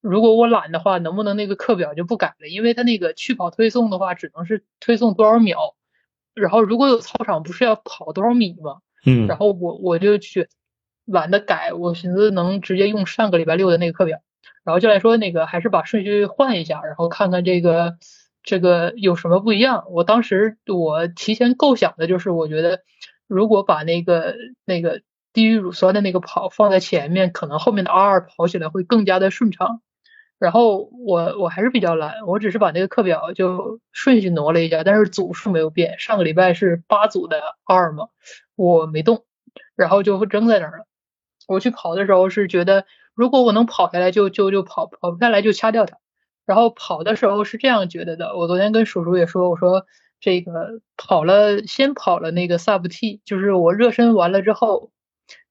[0.00, 2.46] 如果我懒的话，能不能那个课表就不改了？
[2.46, 5.74] 因为他那个去跑推送的话，只能是推送多少秒。
[6.34, 8.78] 然后如果有操场，不是要跑多少米吗？
[9.04, 10.48] 嗯，然后我我就去
[11.06, 14.20] 懒得改，我寻思能直接用上个礼拜六的那个课表。
[14.62, 17.96] 然后教练说那个还是把顺序换一下，然后看看这个
[18.42, 19.84] 这个有什么不一样。
[19.90, 22.80] 我当时我提前构想的就是，我觉得
[23.26, 24.34] 如果把那个
[24.64, 29.82] 那个低于乳酸的那个跑放在前面，可能后面的 R 跑起来会更加的顺畅。
[30.38, 35.98] 然后我我还是比较懒，我只是把那个课表就顺序挪了一下，但是组数没有变。
[35.98, 38.08] 上个礼拜是八组的二嘛，
[38.56, 39.26] 我没动，
[39.76, 40.86] 然后就扔在那儿了。
[41.46, 45.98] 我去跑的时候是觉得，如果我能跑下来就就就跑，跑不下来就掐掉它。
[46.50, 49.86] 然后跑的时候是这样觉得的，我昨天跟叔叔也说，我说
[50.18, 54.90] 这个跑了先跑了那个 sub t，就是我热身完了之后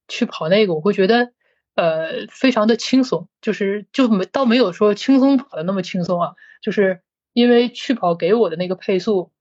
[0.09, 1.31] 去跑那个，我会觉得。
[1.75, 6.99] 呃，非常的轻松，就是就没倒没有说轻松跑的那么轻松啊，就是
[7.31, 9.31] 因为去跑给我的那个配速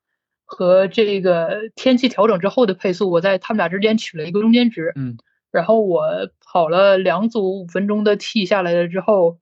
[0.45, 5.17] 和这个天气调整之后的配速，我在他们俩之间取了一个中间值，嗯，
[5.51, 9.39] 然后我跑了两组五分钟的 T 下来了之后，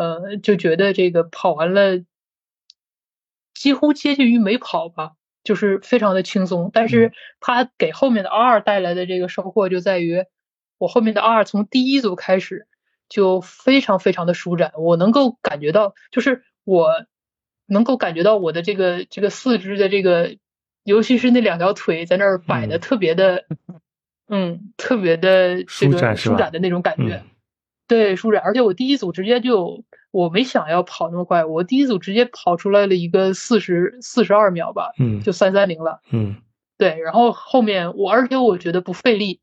[0.00, 2.02] 呃，就觉得这个跑完了
[3.52, 5.12] 几乎接近于没跑吧，
[5.44, 10.24] 就是非常的轻松，但是它给后面的 R 带来的这个收获就在于。
[10.78, 12.66] 我后面的 R 从第一组开始
[13.10, 17.04] 就非常非常的舒展，我能够感觉到，就是我
[17.66, 20.38] 能够感觉到我的这个这个四肢的这个
[20.82, 22.80] 尤其是那两条腿在那儿摆的嗯。
[22.80, 23.44] 特别的，
[24.28, 26.96] 嗯，特别的这舒展舒展的那种感？
[26.96, 27.16] 觉。
[27.16, 27.26] 嗯
[27.90, 36.00] 对，舒展，而且我第一组直接就，我没想要跑那么快，我第一组直接跑出来了一个四十四十二秒吧，嗯就三三零了。
[36.10, 36.36] 嗯
[36.76, 39.40] 对，然后后面我，而且我觉得不费力，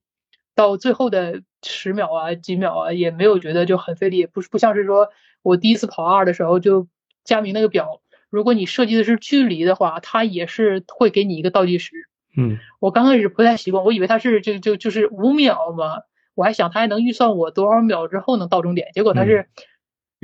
[0.55, 5.09] 到最后的十秒啊、几秒啊，也没有觉得就很费力，不是不像是说
[5.41, 6.87] 我第一次跑二的时候，就
[7.23, 11.93] 佳明那个表，如果你设计的是距离的话，它也是会给你一个倒计时。
[12.35, 16.01] 嗯我刚开始不太习惯，我以为它是就就就是五秒嘛，
[16.35, 19.47] 我还想它还能预算我多少秒之后能到终点，结果它是。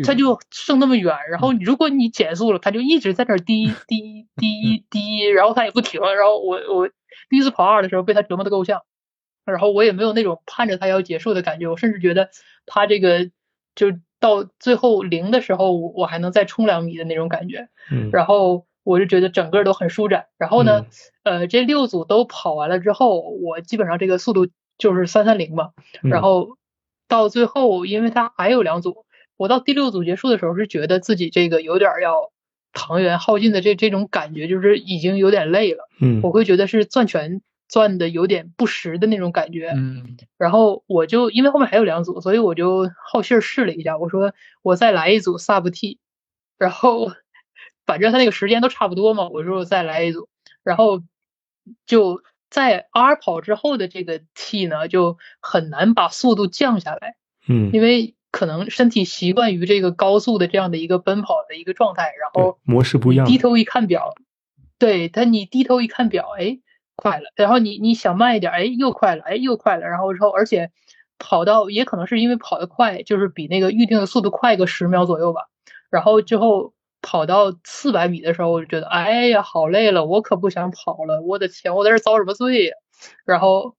[0.04, 6.02] 它就剩那么远，然后如果你减速了，它就一直在那儿滴 滴滴滴，然后它也不停。
[6.02, 6.90] 然后我我
[7.30, 8.82] 第一次跑二的时候被它折磨的够呛，
[9.46, 12.30] 然后我也没有那种盼着它要结束的感觉，我甚至觉得
[12.66, 13.30] 它这个
[13.76, 17.70] 就到最后零的时候，我我还能再冲两米的那种感觉。
[17.92, 20.26] 嗯，然后我就觉得整个都很舒展。
[20.38, 20.86] 然后呢，
[21.24, 25.72] 呃，这六组都跑完了之后，我基本上这个速度就是三三零嘛。
[26.02, 26.58] 嗯然后
[27.08, 29.06] 到最后，因为它还有两组，
[29.38, 32.32] 我到第六组结束的时候是觉得自己这个有点儿要
[32.72, 35.90] 糖原耗尽的这这种感觉，就是已经有点累了。
[36.00, 39.74] 嗯我会觉得是攥拳攥的有点不实的那种感觉。
[39.76, 46.00] 嗯然后我就因为后面还有两组，所以我就好信儿试了一下，我说我再来一组 sub T，
[46.58, 47.12] 然后
[47.86, 50.30] 反正他那个时间都差不多嘛，我说我再来一组，
[50.64, 51.02] 然后
[51.86, 57.16] 就在 R 跑之后的这个 T 呢，就很难把速度降下来，
[57.48, 64.16] 嗯，因为可能身体习惯于这个高速的这样的一个奔跑的一个状态，然后模式不一样低头一看表，
[64.80, 66.58] 对但你低头一看表，哎，
[66.96, 70.72] 快了，然后你你想慢一点，哎，又快了，哎，又快了，然后之后而且
[71.20, 75.44] 跑到也可能是因为跑得快，就是比那个预定的速度快个十秒左右吧，
[75.92, 76.74] 然后之后
[77.04, 82.74] 跑到四百米的时候，我就觉得，哎呀，好累了，我可不想跑了，我的天，我在这遭什么罪呀？
[83.26, 83.76] 然后，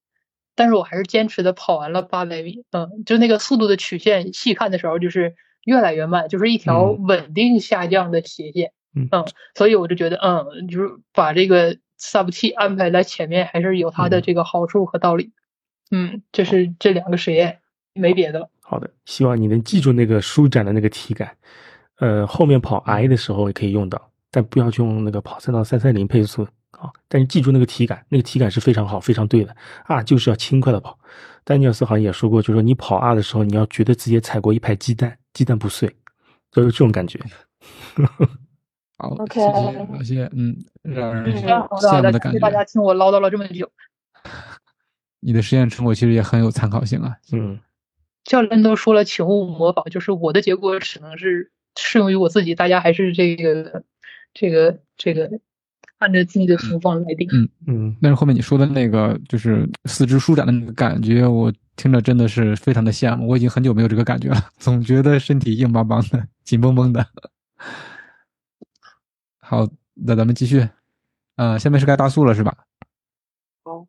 [0.55, 5.35] 但是我还是坚持的跑完了八百米，嗯，就那个速度的曲线，细看的时候就是
[5.65, 7.07] 越来越慢，就是一条嗯。
[7.07, 9.09] 稳定下降的斜线，嗯。
[9.55, 14.23] 所以我就觉得，嗯，就是把这个 sub T 安排在前面，还是有它的嗯。
[14.23, 15.33] 这个好处和道理，
[15.91, 17.61] 嗯，这是这两个实验，
[17.95, 18.51] 没别的了。
[18.61, 21.37] 好的，希望你能记住那个舒展的那个体感。
[21.99, 26.47] 呃，后面跑 I 的时候也可以用到，但不要去用那个跑三到三三零配速
[26.77, 26.91] 啊。
[27.09, 29.55] 但是记住那个体感，那个体感是非常好、非常对的
[29.85, 30.99] 啊，就是要轻快的跑。
[31.45, 35.95] 丹尼尔斯好像也说过，就是说你跑啊的时候，你要觉得自己踩过一排鸡蛋，鸡蛋不碎，
[36.51, 37.21] 就是这种感觉。
[38.97, 42.65] 好 OK 谢谢老谢，嗯，让人羡慕的感谢谢大家。
[42.65, 43.71] 听我唠叨了这么久。
[45.21, 47.17] 你的实验成果其实也很有参考性啊。
[47.33, 47.59] 嗯
[48.25, 53.85] 教练都说了，请勿模仿，就是我的结果只能是适用于我自己，大家还是这个
[54.33, 55.41] 这个这个
[56.05, 57.27] 按照自己的情况来定。
[57.33, 63.27] 嗯嗯但是后面你说的那个就是四肢舒展的那个感觉，我听着真的是非常的羡慕。
[63.27, 67.07] 我已经很久没有这个感觉了， 总觉得身体硬邦邦的、 紧绷绷的。
[69.39, 70.69] 好，那咱们继续。
[71.37, 72.57] 呃，下面是该大素了是吧？
[73.65, 73.87] 哦，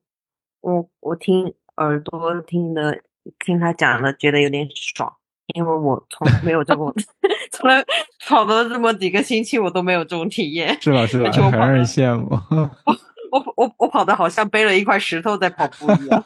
[0.61, 3.01] 我我听耳朵听的
[3.39, 5.13] 听他讲的，觉得有点爽，
[5.53, 6.93] 因为我从来没有这种，
[7.51, 7.83] 从来
[8.27, 10.75] 跑了这么几个星期，我都没有这种体验。
[10.81, 11.05] 是吧？
[11.05, 11.25] 是吧？
[11.27, 12.29] 而且我很让人羡慕。
[13.31, 16.23] 我我我跑的好像背了一块石头在跑步一样。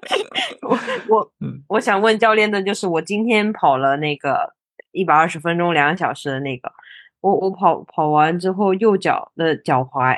[0.62, 0.78] 我
[1.08, 4.52] 我嗯我想问教练的就是，我今天跑了那个
[4.92, 6.70] 一百二十分钟两个小时的那个，
[7.20, 10.16] 我我跑跑完之后，右脚的脚踝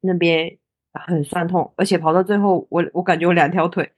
[0.00, 0.58] 那边
[0.92, 3.88] 很酸痛，而且跑到最后，我我感觉我两条腿。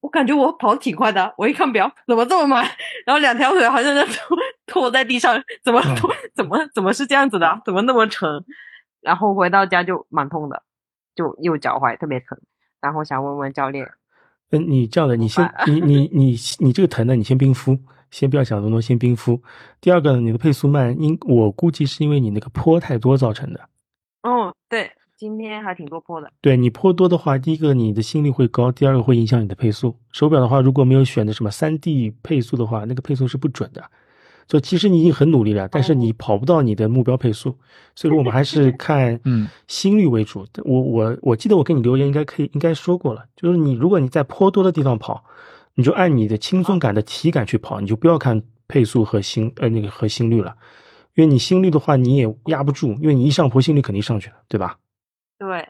[0.00, 2.64] 我感觉我跑得挺快的，我一看表，怎么这么慢？
[3.04, 6.10] 然后两条腿好像在拖拖在地上，怎么拖？
[6.34, 7.60] 怎么怎么是这样子的？
[7.64, 8.44] 怎么那么沉？
[9.00, 10.62] 然后回到家就蛮痛的，
[11.14, 12.38] 就右脚踝特别疼。
[12.80, 13.90] 然后想问问教练，
[14.50, 17.76] 嗯，你这样的，你先，你你 你你这个疼呢，你先冰敷，
[18.10, 19.42] 先不要想那么多，先冰敷。
[19.80, 23.68] 第二个呢，你的配速慢，因我估计是因为你那个坡太多造成的。
[24.22, 26.30] 哦，对，今天还挺多坡的。
[26.40, 29.96] 对你坡多的话，第一个你的心率会高，第二个会影响你的配速。
[30.12, 33.82] 手表的话，如果没有选的什么三 D 配速的话，那个配速是不准的。
[34.46, 37.58] 所以其实你已经很努力了，但是你跑不到你的目标配速，
[37.96, 40.46] 所以说我们还是看 嗯心率为主。
[40.64, 45.24] 我我我记得我给你留言应该可以应该说过了，就是你如果你在坡多的地方跑，
[45.74, 50.54] 你就按你的轻松感的体感去跑，你就不要看配速和心呃那个和心率了，
[51.16, 54.78] 因为你心率的话你也压不住，因为你一上坡心率肯定上去了，对吧？
[55.38, 55.60] 对，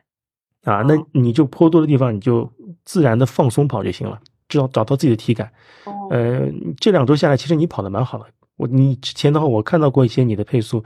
[0.64, 2.50] 啊，那你就坡多的地方你就
[2.84, 5.52] 自然的放松跑就行了，至少找到自己的体感。
[5.84, 6.50] 哦，呃，
[6.80, 8.24] 这两周下来，其实你跑的蛮好的。
[8.56, 10.82] 我你之前的话，我看到过一些你的配速，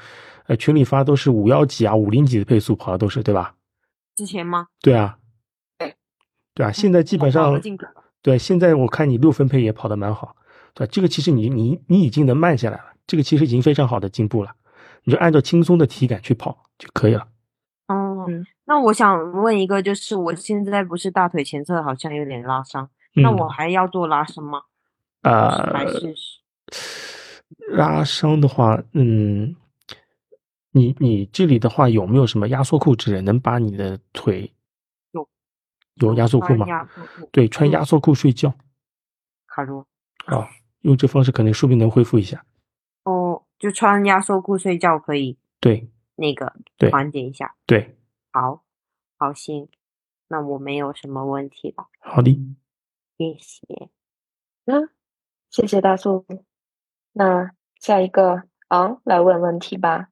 [0.47, 3.55] 呃，群里发都是五幺几啊、五零几的配速跑的都是，对吧？
[4.14, 4.66] 之前吗？
[4.83, 5.16] 对啊，
[5.78, 5.95] 对，
[6.55, 7.59] 对啊，现在基本上
[8.20, 10.37] 对，现在我看你六分配也跑的蛮好，
[10.74, 10.91] 对吧？
[10.93, 14.53] 这个其实你你你已经能慢下来了，这个其实已经非常好的进步了，
[15.05, 17.26] 你就按照轻松的体感去跑就可以了。
[17.95, 24.62] 哦，嗯那我想问一个，就是我现在不是大腿前侧好像有点拉伤，那嗯我还要做拉伸吗？
[25.22, 26.14] 还呃，是
[27.68, 29.55] 拉伤的话，嗯，
[30.72, 34.51] 你你这里的话有没有什么压缩裤之类，能把你的腿
[35.12, 35.28] 有
[35.97, 36.66] 有压缩裤吗？
[36.66, 38.53] 压缩裤对，穿嗯压缩裤睡觉
[39.47, 39.84] 卡住？
[40.26, 40.49] 啊，
[40.80, 42.45] 用这方式肯定说不定能恢复一下。
[43.05, 47.55] 哦，就穿压缩裤睡觉可以对那个对缓解一下。
[47.67, 47.97] 对，
[48.31, 48.63] 好，
[49.19, 49.69] 好行，
[50.29, 52.39] 那我没有什么问题了，好的，
[53.19, 53.89] 谢谢。
[54.67, 54.89] 嗯，
[55.51, 56.25] 谢谢大素。
[57.13, 60.09] 那下一个昂来问问题吧。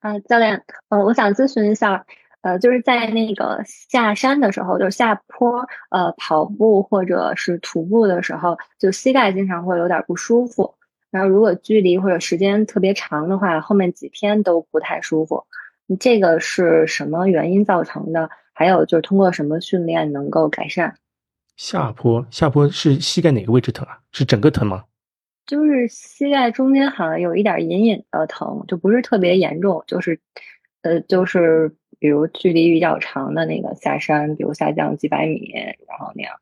[0.00, 2.04] 啊，教练，呃，我想咨询一下，
[2.42, 10.74] 呃，就是在那个下山的时候，就是下坡，呃，跑步或者是徒步的时候，就膝盖经常会有点不舒服。
[11.14, 15.44] 然后如果距离或者时间特别长的话，后面几天都不太舒服。
[15.86, 18.30] 嗯这个是什么原因造成的？
[18.52, 20.96] 还有就是通过什么训练能够改善？
[21.56, 24.00] 下坡下坡是膝盖哪个位置疼啊？
[24.10, 24.82] 是整个疼吗？
[25.46, 30.18] 就是膝盖中间好像有一点隐隐的疼，就不是特别严重，就是，
[30.82, 35.52] 呃，就是比如距离比较长的那个下山，比如下降几百米，
[35.86, 36.34] 然后那样，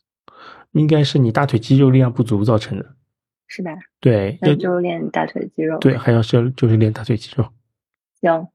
[0.70, 2.86] 应该是你大腿肌肉力量不足造成的。
[3.46, 3.70] 是吧？
[4.00, 5.78] 对，那要就练大腿肌肉。
[5.78, 7.46] 对，还要是就是练大腿肌肉。
[8.20, 8.48] 行，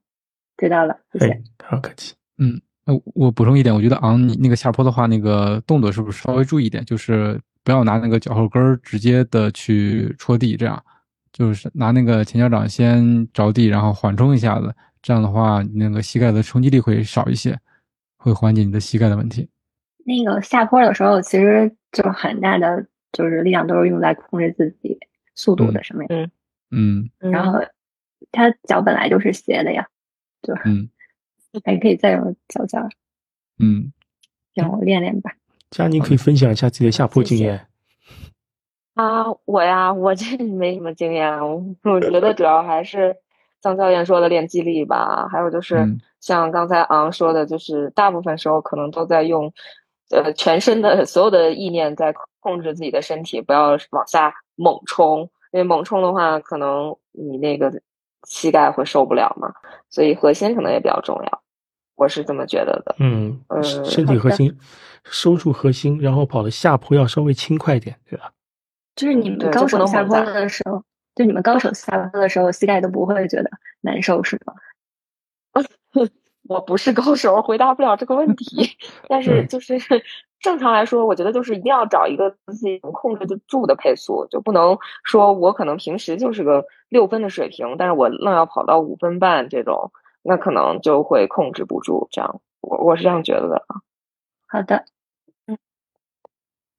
[0.56, 1.26] 知道了，谢谢。
[1.30, 2.14] 哎，好客气。
[2.38, 6.84] 嗯，那，我补充一点，我觉得昂，你那个下坡的话，那个动作是不是稍微注意一点？
[6.84, 10.82] 就是不要拿那个脚后跟儿直接的去戳地，这样
[11.32, 17.58] 就是拿那个前脚掌先着地，然后缓冲一下子，这样的话，你那个膝盖的冲击力会少一些，
[18.16, 19.48] 会缓解你的膝盖的问题。
[20.04, 24.98] 那个下坡的时候，其实就是很大的就是力量都是用在控制自己
[25.34, 26.08] 速度的上面。
[26.10, 26.30] 嗯
[26.70, 27.60] 嗯然后
[28.30, 29.86] 他脚本来就是斜的呀，
[30.42, 30.54] 就
[31.64, 32.80] 还可以再用脚尖。
[33.58, 33.92] 嗯，
[34.54, 35.32] 让我练练吧。
[35.70, 37.66] 佳宁可以分享一下自己的下坡经验。
[38.94, 43.16] 啊，我呀，我这没什么经验，我我觉得主要还是
[43.60, 49.52] 张教练说的练肌力吧，还有就是嗯像刚才昂说的，就是大部分时候可能都在用
[50.10, 52.12] 呃全身的所有的意念在
[52.48, 57.70] 控制自己的身体，不要往下猛冲，因为猛冲的话，可能你那个
[58.26, 59.52] 膝盖会受不了嘛，
[59.90, 61.42] 所以核心可能也比较重要，
[61.94, 62.96] 我是这么觉得的。
[63.00, 64.58] 嗯，呃身身体核心，
[65.04, 68.32] 收住核心，然后跑的下坡要稍微轻快一点，对吧？
[68.96, 70.82] 就是你们高手下坡的时候，
[71.14, 73.50] 就你们高手下坡的时候，膝盖都不会觉得
[73.82, 74.54] 难受，是吗？
[76.48, 78.70] 我不是高手，回答不了这个问题。
[79.06, 79.78] 但是嗯就是
[80.40, 89.90] 正常来说，我觉得就是一定要找一个自己能控制得住的配速，就不能说我可能平时就是个六分的水平，但是我愣要跑到五分半这种，
[90.22, 92.06] 那可能就会控制不住。
[92.12, 93.80] 这样，我我是这样觉得的啊。
[94.46, 94.84] 好的，
[95.46, 95.58] 嗯，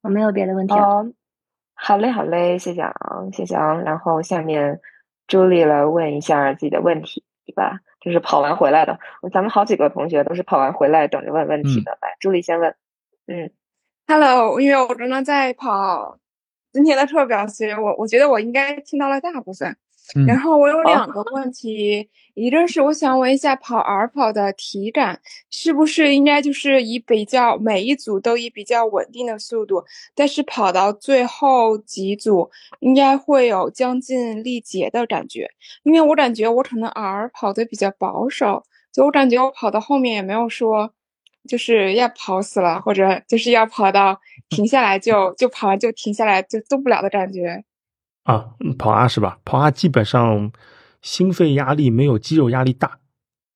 [0.02, 0.74] 我没有别的问题
[1.74, 2.94] 好嘞，好嘞，谢谢啊，
[3.32, 3.74] 谢谢啊。
[3.74, 4.80] 然后下面
[5.26, 7.80] 朱莉来问一下自己的问题，对吧？
[8.00, 8.98] 就是跑完回来的，
[9.32, 11.98] 咱们好几个同学都是跑完回来等着问问题的。
[12.00, 12.74] 来，朱莉先问。
[13.30, 13.48] 嗯
[14.08, 16.18] Hello，因为我正在在跑
[16.72, 19.76] 今天的课表，所以我我觉得我应该听到了大部分。
[20.16, 29.84] 嗯然后我有两个问题，一个是我想问一下跑 R 跑的体感是不是应该就是以比较每一组都以比较稳定的速度，
[30.16, 32.50] 但是跑到最后几组
[32.80, 35.48] 应该会有将近力竭的感觉，
[35.84, 40.92] 因为我感觉我可能 R 跑的比较保守，就我感觉我跑到后面也没有说
[41.48, 47.64] 就是要跑死了，或者就是要跑到停下来就就跑完就停下来就动不了的感觉。
[48.24, 49.38] 啊，嗯跑啊是吧？
[49.44, 50.52] 跑啊基本上
[51.02, 52.98] 心肺压力没有肌肉压力大。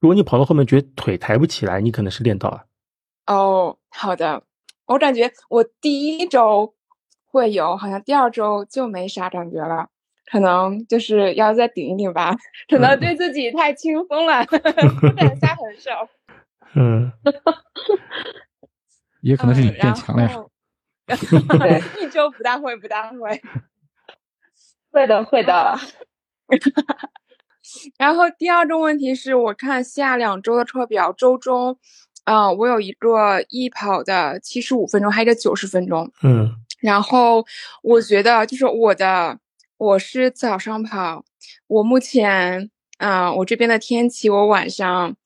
[0.00, 2.64] 如果你跑到后面觉得腿抬不起来，你可能是练到了。
[3.26, 4.42] 哦，好的。
[4.86, 6.74] 我感觉我第一周
[7.24, 9.88] 会有，好像第二周就没啥感觉了，
[10.30, 12.36] 可能就是要再顶一顶吧。
[12.68, 15.90] 可能对自己太轻松了，不敢下狠手。
[16.74, 17.12] 嗯，
[19.22, 20.30] 也可能是你嗯变强了呀。
[21.58, 23.42] 对一周不大会，不大会。
[24.90, 25.78] 会的，会的。
[27.98, 31.78] 然后第二种问题是我看下两周的课表，周中，
[32.24, 36.10] 啊、我有一个易跑的七十五分钟，还有一个九十分钟。
[36.22, 37.44] 嗯然后
[37.82, 39.38] 我觉得就是我的，
[39.78, 41.24] 我是早上跑，
[41.66, 45.16] 我目前，啊、我这边的天气，我晚上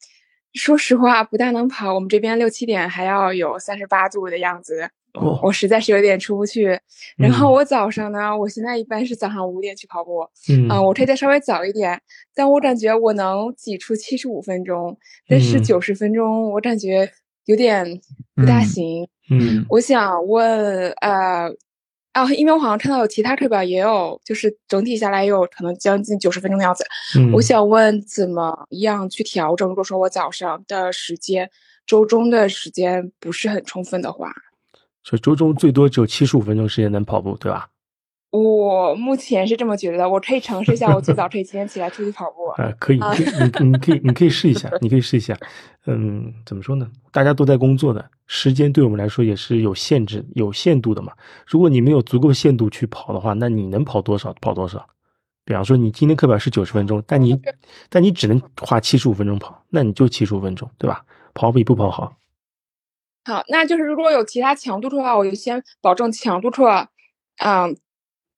[0.55, 1.95] 说实话，不大能跑。
[1.95, 6.79] 我们这边六七点还要有三十八度的样子，哦我实在是有点出不去。
[7.17, 12.01] 然后我早上呢，我现在一般是早上五点去跑步，嗯啊、我推的稍微早一点，
[12.35, 17.11] 但我感觉我能挤出七十五分钟，但是嗯九十分钟我感觉
[17.45, 18.01] 有点
[18.35, 19.09] 不大嗯行。
[19.31, 21.51] 嗯我想问，呃，
[22.19, 26.85] 啊，因为我好像看到有其他课表也有，就是整体下来也有可能将近九十分钟的样子。
[27.17, 29.69] 嗯我想问，怎么样去调整？
[29.69, 31.49] 如果说我早上的时间、
[31.87, 34.33] 周中的时间不是很充分的话，
[35.05, 37.69] 所以周中最多只有七十五分钟时间能跑步，对吧？
[38.31, 40.09] 我目前是这么觉得的。
[40.09, 42.49] 我可以尝试一下，我最早可以今天起来出去跑步。
[42.63, 45.37] 呃，可以，啊可以你你可以你可以试一下， 你可以试一下。
[45.87, 46.91] 嗯，怎么说呢？
[47.11, 51.13] 大家都在工作的，时间对我们来说也是有限制、有限度的嘛。
[51.47, 54.87] 如果你没有足够限度去跑的话，那你能跑多少跑多少。
[55.47, 57.41] 比方说，你今天课表是九十分钟，但你
[57.89, 61.03] 但你只能花七十五分钟跑，那你就七十五分钟，对吧？
[61.33, 62.13] 跑比不跑好。
[63.25, 66.89] 好，那就是如果有其他强度课的话，我就先保证强度课，
[67.39, 67.75] 嗯，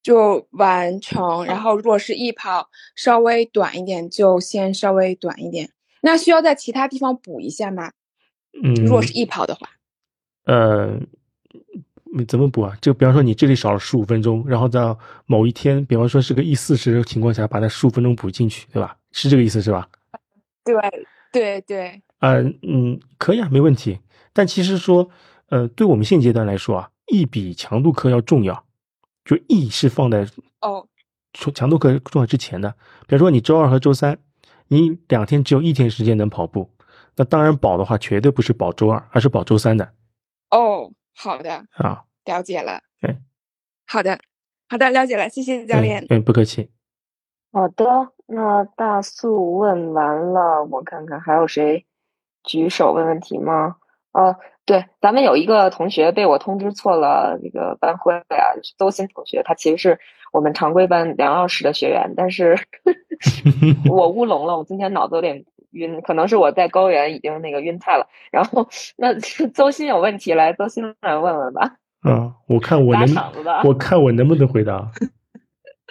[0.02, 1.44] 就完成。
[1.44, 5.70] 然后如果是艺跑稍微短一点，就先稍微短一点。
[6.02, 7.92] 那需要在其他地方补一下吗？
[8.62, 9.68] 嗯，如果是艺跑的话，
[10.44, 10.98] 呃，
[12.16, 12.76] 嗯怎么补啊？
[12.80, 14.80] 就比方说你这里少了十五分钟，然后在
[15.26, 18.96] 某一天，比方说是个 E 四十的情况下，把那十五分钟补进去，对吧？
[19.12, 19.88] 是这个意思是吧？
[20.64, 20.74] 对
[21.32, 24.00] 对对，啊、嗯，可以啊，没问题。
[24.32, 25.08] 但其实说，
[25.48, 28.64] 呃，对我们现阶段来说啊，E 比强度课要重要，
[29.30, 30.26] 就 E 是放在
[30.60, 30.88] 哦，
[31.34, 32.68] 说强度课重要之前的。
[33.06, 34.18] 比如说你周二和周三，
[34.66, 36.68] 你两天只有一天时间能跑步，
[37.14, 39.92] 那当然保的话，绝对不是保周二，而是保周三的
[40.50, 42.02] 哦，好的，啊。
[42.24, 42.80] 了解了。
[43.00, 43.18] 对，
[43.86, 44.18] 好的，
[44.68, 46.02] 好的，了解了，谢谢教练。
[46.10, 46.68] 嗯，嗯不客气。
[47.52, 47.84] 好的，
[48.26, 51.86] 那大素问完了，我看看还有谁
[52.42, 53.76] 举手问问题吗？
[54.10, 54.36] 哦，
[54.70, 59.98] 对，咱们有一个同学被我通知错了那个班会啊，是邹鑫同学，他其实是
[60.32, 62.56] 我们常规班梁老师的学员，但是
[63.90, 68.06] 我乌龙了，我今天脑子有点晕，可能是我在高原已经那个晕菜了。
[68.30, 69.12] 然后那
[69.50, 71.74] 邹鑫有问题，来，邹鑫来问问吧。
[72.02, 73.08] 啊，我看我能
[73.64, 74.88] 我看我能不能回答。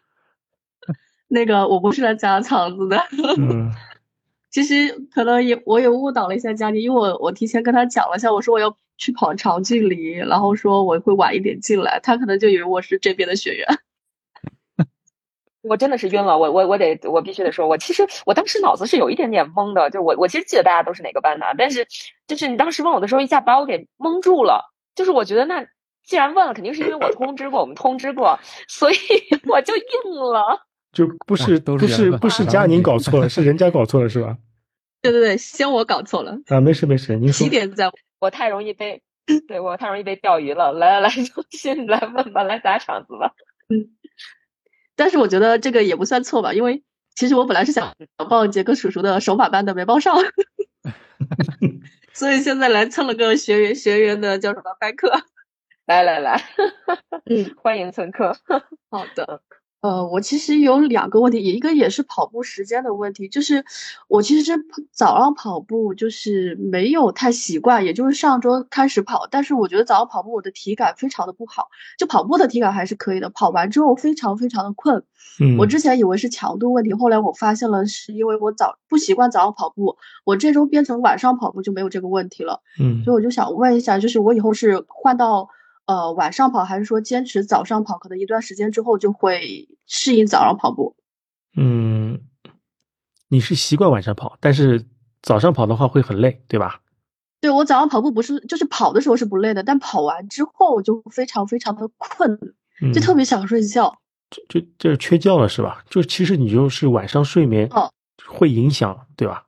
[1.27, 2.97] 那个我不是来砸场子的，
[3.38, 3.69] 嗯
[4.51, 13.67] 其实可能也我也误导了一下佳妮，因为我我提前跟他讲了一下，我说我要去跑长距离，然后说我会晚一点进来，他可能就以为我是这边的学员。
[15.61, 21.85] 我真的是晕了，我我我得我必须得说，我其实我当时脑子是有一点点懵的，就我我其实记得大家都是哪个班的，但是
[22.27, 24.73] 就是你当时问我的时候，一下把我给蒙住了。
[24.95, 25.65] 就是我觉得那
[26.03, 28.95] 既然问了，肯定是因为我通知过，我们通知过，所以
[29.47, 29.83] 我就应
[30.15, 30.65] 了。
[30.91, 34.37] 就不是啊都是不是不是佳宁搞错了，是人家搞错了是吧？
[35.01, 37.49] 对对对，先我搞错了，啊，没事没事，您说起。
[37.49, 39.01] 点在我太容易被，
[39.47, 40.71] 对我太容易被钓鱼了。
[40.73, 43.33] 来来来，重新来问吧，来砸场子吧。
[43.69, 43.95] 嗯
[44.95, 46.83] 但是我觉得这个也不算错吧，因为
[47.15, 47.95] 其实我本来是想
[48.27, 50.17] 报杰克叔叔的手法班的，没报上，
[52.13, 55.09] 所以现在来蹭了个学员学员的叫什么班课。
[55.85, 56.43] 来来来，
[57.25, 58.37] 嗯，欢迎蹭课。
[58.91, 59.41] 好的，
[59.82, 63.63] 呃，我其实有两个问题，一个也是跑步时间的问题，就是
[64.09, 64.51] 我其实
[64.91, 75.01] 早上跑步就是没有太习惯，也就是上周开始跑，但是我觉得早上跑步我的体感非常的不好，就跑步的体感还是可以的，跑完之后非常非常的困。
[75.41, 82.61] 嗯，我之前以为是强度问题，后来我发现了是因为我早不习惯早上跑步，我这周变成晚上跑步就没有这个问题了。
[82.82, 85.47] 嗯所以我就想问一下，就是我以后是换到
[85.89, 87.97] 呃晚上跑，还是说坚持早上跑？
[87.97, 90.95] 可能一段时间之后就会适应早上跑步。
[91.57, 92.21] 嗯，
[93.27, 94.85] 你是习惯晚上跑，但是
[95.23, 96.81] 早上跑的话会很累，对吧？
[97.41, 102.39] 对我早上跑步不是，就是跑的时候是不累的，但跑完之后就非常非常的困，
[102.83, 103.97] 嗯，就特别想睡觉。
[104.29, 105.83] 就这是缺觉了是吧？
[105.89, 107.91] 就其实你就是晚上睡眠哦
[108.27, 109.45] 会影响，对吧？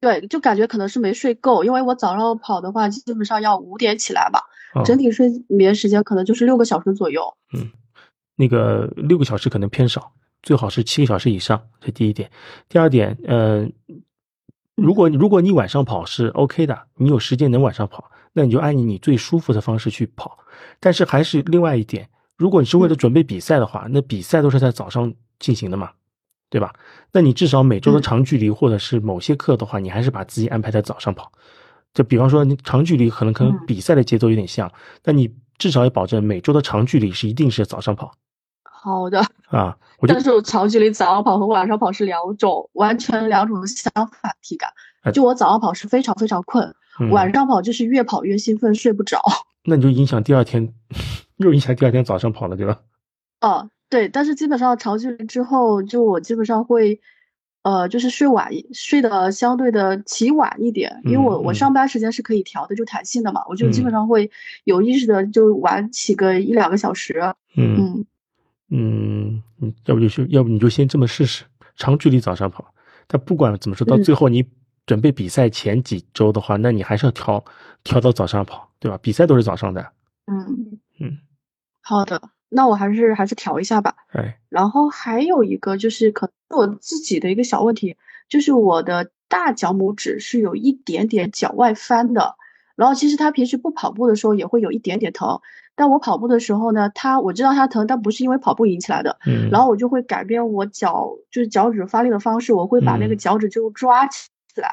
[0.00, 4.49] 对，就感觉可能是没睡够，因为我早上跑的话，基本上要五点起来吧，哦
[4.84, 7.22] 整体睡眠时间可能就是六个小时左右。
[7.52, 7.70] 嗯
[8.36, 10.12] 那个六个小时可能偏少，
[10.42, 12.30] 最好是七个小时以上，这第一点。
[12.70, 13.68] 第二点，呃，
[14.76, 20.38] 如果如果你晚上跑是 OK 的，你有时间能晚上跑，那你就按你最舒服的方式去跑。
[20.78, 22.08] 但是还是另外一点，
[22.38, 25.90] 如果你是为了准备比赛的话，那比赛都是在早上进行的嘛，
[26.48, 26.72] 对吧？
[27.12, 31.30] 那你至少每周的嗯长距离或者是某些课的话，你还是把自己安排在早上跑。
[31.94, 34.70] 就比方说，你长距离可能跟嗯比赛的节奏有点像，
[35.02, 38.12] 但你至少要保证每周的长距离是一定是早上跑
[38.62, 39.76] 好的，啊。
[39.98, 44.70] 我但是我长距离早上跑和晚上跑是两种完全两种相反体感。
[45.12, 49.20] 就我早上跑是非常非常困，嗯晚上跑就是越跑越兴奋，睡不着。
[49.64, 50.72] 那你就影响第二天，
[51.36, 52.80] 又影响第二天早上跑了，对吧？
[53.42, 56.98] 哦，对，但是基本上长距离之后，就我基本上会，
[57.62, 64.30] 呃，就是睡晚一，睡的相对的起晚一点，因为我我上班时间是可以调的，就弹性的嘛，我就基本嗯上会
[64.64, 67.20] 有意识的就晚起个一两个小时。
[67.56, 68.06] 嗯嗯
[68.70, 71.44] 嗯，嗯要不就去，要不你就先这么试试，
[71.76, 72.72] 长距离早上跑。
[73.06, 74.44] 但不管怎么说，到嗯最后你
[74.86, 77.44] 准备比赛前几周的话，那你还是要调
[77.82, 78.96] 调到早上跑，对吧？
[79.02, 79.92] 比赛都是早上的。
[80.26, 81.18] 嗯嗯，
[81.82, 83.94] 好的，那我还是还是调一下吧。
[84.12, 87.96] 对，然后还有一个就是可能我自己的一个小问题，
[88.28, 92.34] 就是我的大脚拇指是有一点点脚外翻的，
[92.76, 95.40] 然后其实他平时不跑步的时候也会有一点点疼，
[95.76, 104.68] 但我跑步的时候呢，他我知道他疼，但不是因为跑步引起来的，嗯然后我就会改变我脚就是脚趾发力的方式，我会把那个嗯脚趾就抓起来，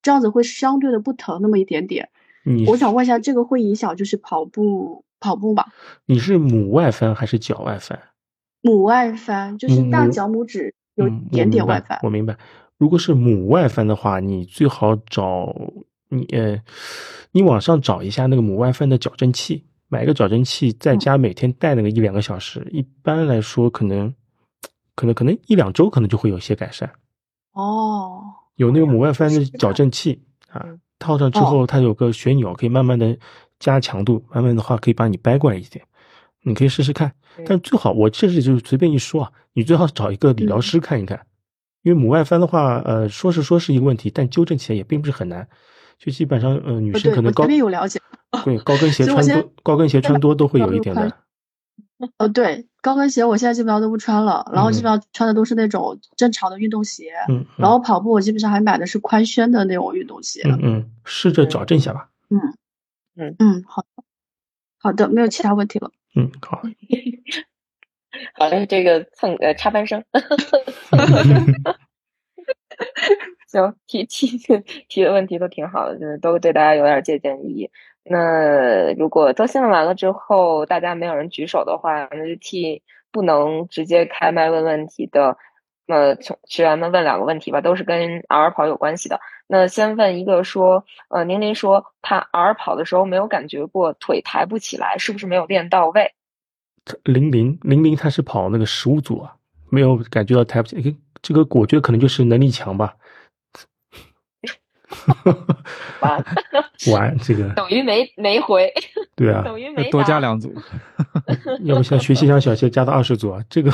[0.00, 2.08] 这样子会相对的不疼那么一点点。
[2.42, 5.66] 你我想问一下，这个会影响就是跑步跑步吧？
[6.06, 8.00] 你是母外翻还是脚外翻？
[8.62, 12.00] 母外翻就是大脚拇指有嗯一点点外翻。
[12.02, 12.32] 我明白。
[12.32, 12.38] 我明白
[12.80, 15.54] 如果是母外翻的话，你最好找
[16.08, 16.58] 你呃，
[17.30, 24.14] 你网上找一下那个母外翻的矫正器，买个矫正器，在家每天戴那个一两个小时，一般来说可能
[24.94, 26.90] 可能可能一两周可能就会有一些改善。
[27.52, 28.22] 哦，
[28.54, 30.64] 有那个母外翻的矫正器啊，
[31.00, 33.18] 套上之后它有个旋钮，可以慢慢的
[33.58, 35.84] 加强度，慢慢的话可以把你掰过来一点。
[36.42, 37.12] 你可以试试看，
[37.44, 41.20] 但最好我这里就是随便一说啊，你最好找一个理疗师看一看，
[41.82, 45.46] 因为母外翻的话，呃，说是说是一个问题，但纠正起来也并不是很难。
[45.98, 47.44] 就基本上，呃，女生可能高
[48.44, 51.14] 对高跟鞋穿多，高跟鞋穿多都会有一点宽的。
[52.16, 60.40] 呃，对，高跟鞋我现在基本上都不穿了，然后基嗯本上穿的都是那种正常的运动鞋，嗯然后跑步我基本上还买的是宽楦的那种运动鞋。
[60.44, 62.08] 嗯嗯，试着矫正一下吧。
[62.30, 62.40] 嗯
[63.16, 63.88] 嗯嗯，好的，
[64.78, 65.90] 好的，没有其他问题了。
[66.16, 66.62] 嗯，好。
[68.34, 70.02] 好嘞，这个蹭呃插班生，
[73.46, 74.36] 行，提提
[74.88, 77.70] 提的问题都挺好的，就是都对大家有点借鉴意义。
[78.12, 82.82] 那如果都新闻完了之后，大家没有人举手的话，那就替
[83.12, 85.36] 不能直接开麦问问题的，
[85.86, 89.20] 呃，从学员们问两个问题吧，都是跟 R 跑有关系的。
[89.46, 96.12] 那先问一个说，呃，宁宁说她 R 跑的时候没有感觉过腿抬不起来，是不是没有练到位？
[97.04, 99.32] 零零零零他是跑那个十五组啊，
[99.68, 100.82] 没有感觉到抬不起来。
[101.22, 102.92] 这个我觉得可能就是能力强吧。
[106.00, 106.24] 完
[106.92, 108.72] 完这个等于没没回，
[109.14, 110.52] 对啊， 等于没多加两组。
[111.62, 113.70] 要不像学习上小谢加到二十组啊，这个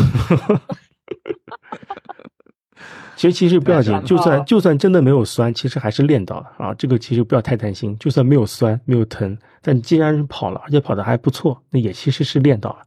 [3.16, 6.74] 其实其实不要紧，就算就算真的没有酸，其实还是练到了啊。
[6.74, 12.82] 这个其实不要太担心，就算没有酸没有疼，但你既然跑了，而且跑的还不错，那也其实是练到了。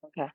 [0.00, 0.28] OK，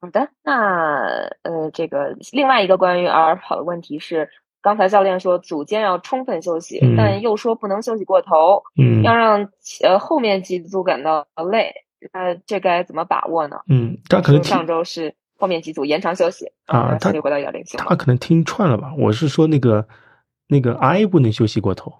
[0.00, 4.30] 好的，那呃，这个另外一个关于 R 跑的问题是，
[4.62, 9.48] 刚才教练说组间要充分休息，嗯但又说不能休息过头，嗯要让
[9.82, 11.72] 呃后面几组感到累，
[12.12, 13.60] 那这该怎么把握呢？
[13.68, 18.92] 嗯，他可能上周是后面几组延长休息啊，他回到幺零行他可能听串了吧？
[18.98, 19.86] 我是说那个
[20.48, 21.92] 那个 I 不能休息过头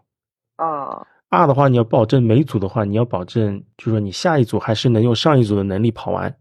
[0.57, 6.35] 啊，，R 的话你要保证每组的话你要保证，就是说你下一组还是能用上一组的能力跑完，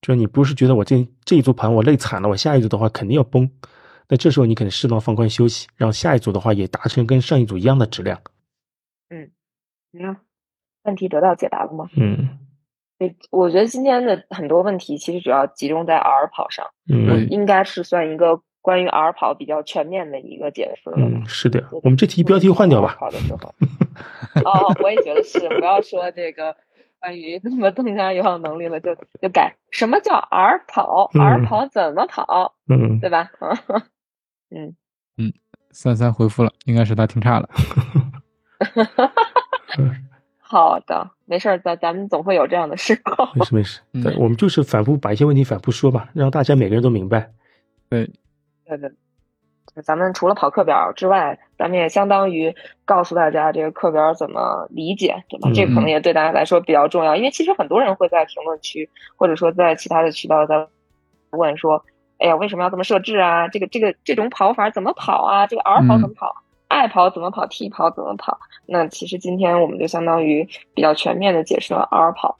[0.00, 3.48] 就是你不是觉得我这这一组跑完我累惨了，我下一组的话肯定要崩，
[4.12, 8.20] 那这时候你可能适当放宽休息，让下一组的话也达成跟上一组一样的质量。
[9.08, 9.30] 嗯，
[9.94, 10.18] 嗯，
[10.82, 11.88] 问题得到解答了吗？
[11.96, 12.38] 嗯
[12.98, 20.96] 对，我觉得今天的很多问题其实主要集中在 R 跑上，嗯应该是算一个关于 R 跑比较全面的一个解释了。
[20.98, 22.94] 嗯，是的，我们这题标题换掉吧。
[22.98, 23.54] 跑的时候，
[24.44, 26.54] 哦，我也觉得是，不要说这个
[27.00, 33.30] 关于怎么增加有氧能力了，就就改什么叫 R 跑、嗯 r 跑怎么跑，嗯对吧？
[34.54, 34.76] 嗯，
[35.16, 35.32] 嗯，
[35.70, 37.48] 三三回复了，应该是他听差了。
[40.38, 43.26] 好的，没事儿，咱咱们总会有这样的时候。
[43.34, 43.80] 没事没事，
[44.18, 47.32] 我们就是反复把一些问题反复说吧，让大家每个人都明白。
[47.88, 48.04] 对，
[48.66, 48.92] 对对，
[49.82, 52.54] 咱们除了跑课表之外，咱们也相当于
[52.84, 55.48] 告诉大家这个课表怎么理解，对吧？
[55.48, 60.68] 嗯这个可能也对大家来说比较重要，因为其实很多人会在评论区或者说在其他的渠道在
[61.30, 61.82] 问说，
[62.22, 63.48] 哎呀，为什么要这么设置啊？
[63.48, 65.46] 这个这个这种跑法怎么跑啊？
[65.46, 66.34] 这个 R 跑怎么跑？
[66.68, 68.38] 爱跑怎么跑，T 跑怎么跑？
[68.66, 72.38] 那其实今天我们就相当于比较全面的解释了 R 跑。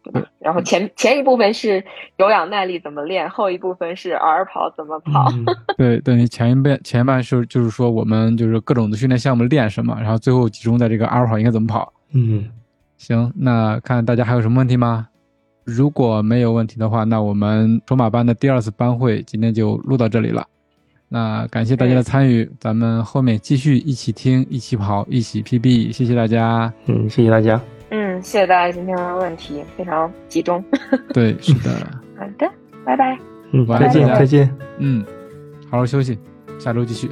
[0.00, 0.22] 对吧？
[0.38, 1.84] 然后前前一部分是
[2.16, 5.28] 有氧耐力怎么练，后一部分是 R 跑怎么跑。
[5.32, 5.44] 嗯
[5.76, 11.92] 对，等于前一半前一半是就是说我们就是各种的训练项目练什么，然后最后集中在这个 R 跑应该怎么跑。
[12.12, 12.48] 嗯，
[12.96, 15.08] 行，那看大家还有什么问题吗？
[15.68, 20.46] 如果没有问题的话，那我们筹码班的第二次班会今天就录到这里了。
[21.10, 26.72] 那感谢大家的参与，咱们后面继续一起听、一起跑、一起 PB，谢谢大家。
[26.86, 27.60] 嗯，谢谢大家。
[27.90, 30.64] 嗯，谢谢大家今天的问题非常集中。
[31.12, 31.70] 对，是的。
[32.18, 32.50] 好的，
[32.84, 33.18] 拜拜。
[33.52, 34.50] 嗯，晚再见，安再见。
[34.78, 35.04] 嗯，
[35.70, 36.18] 好好休息，
[36.58, 37.10] 下周继续。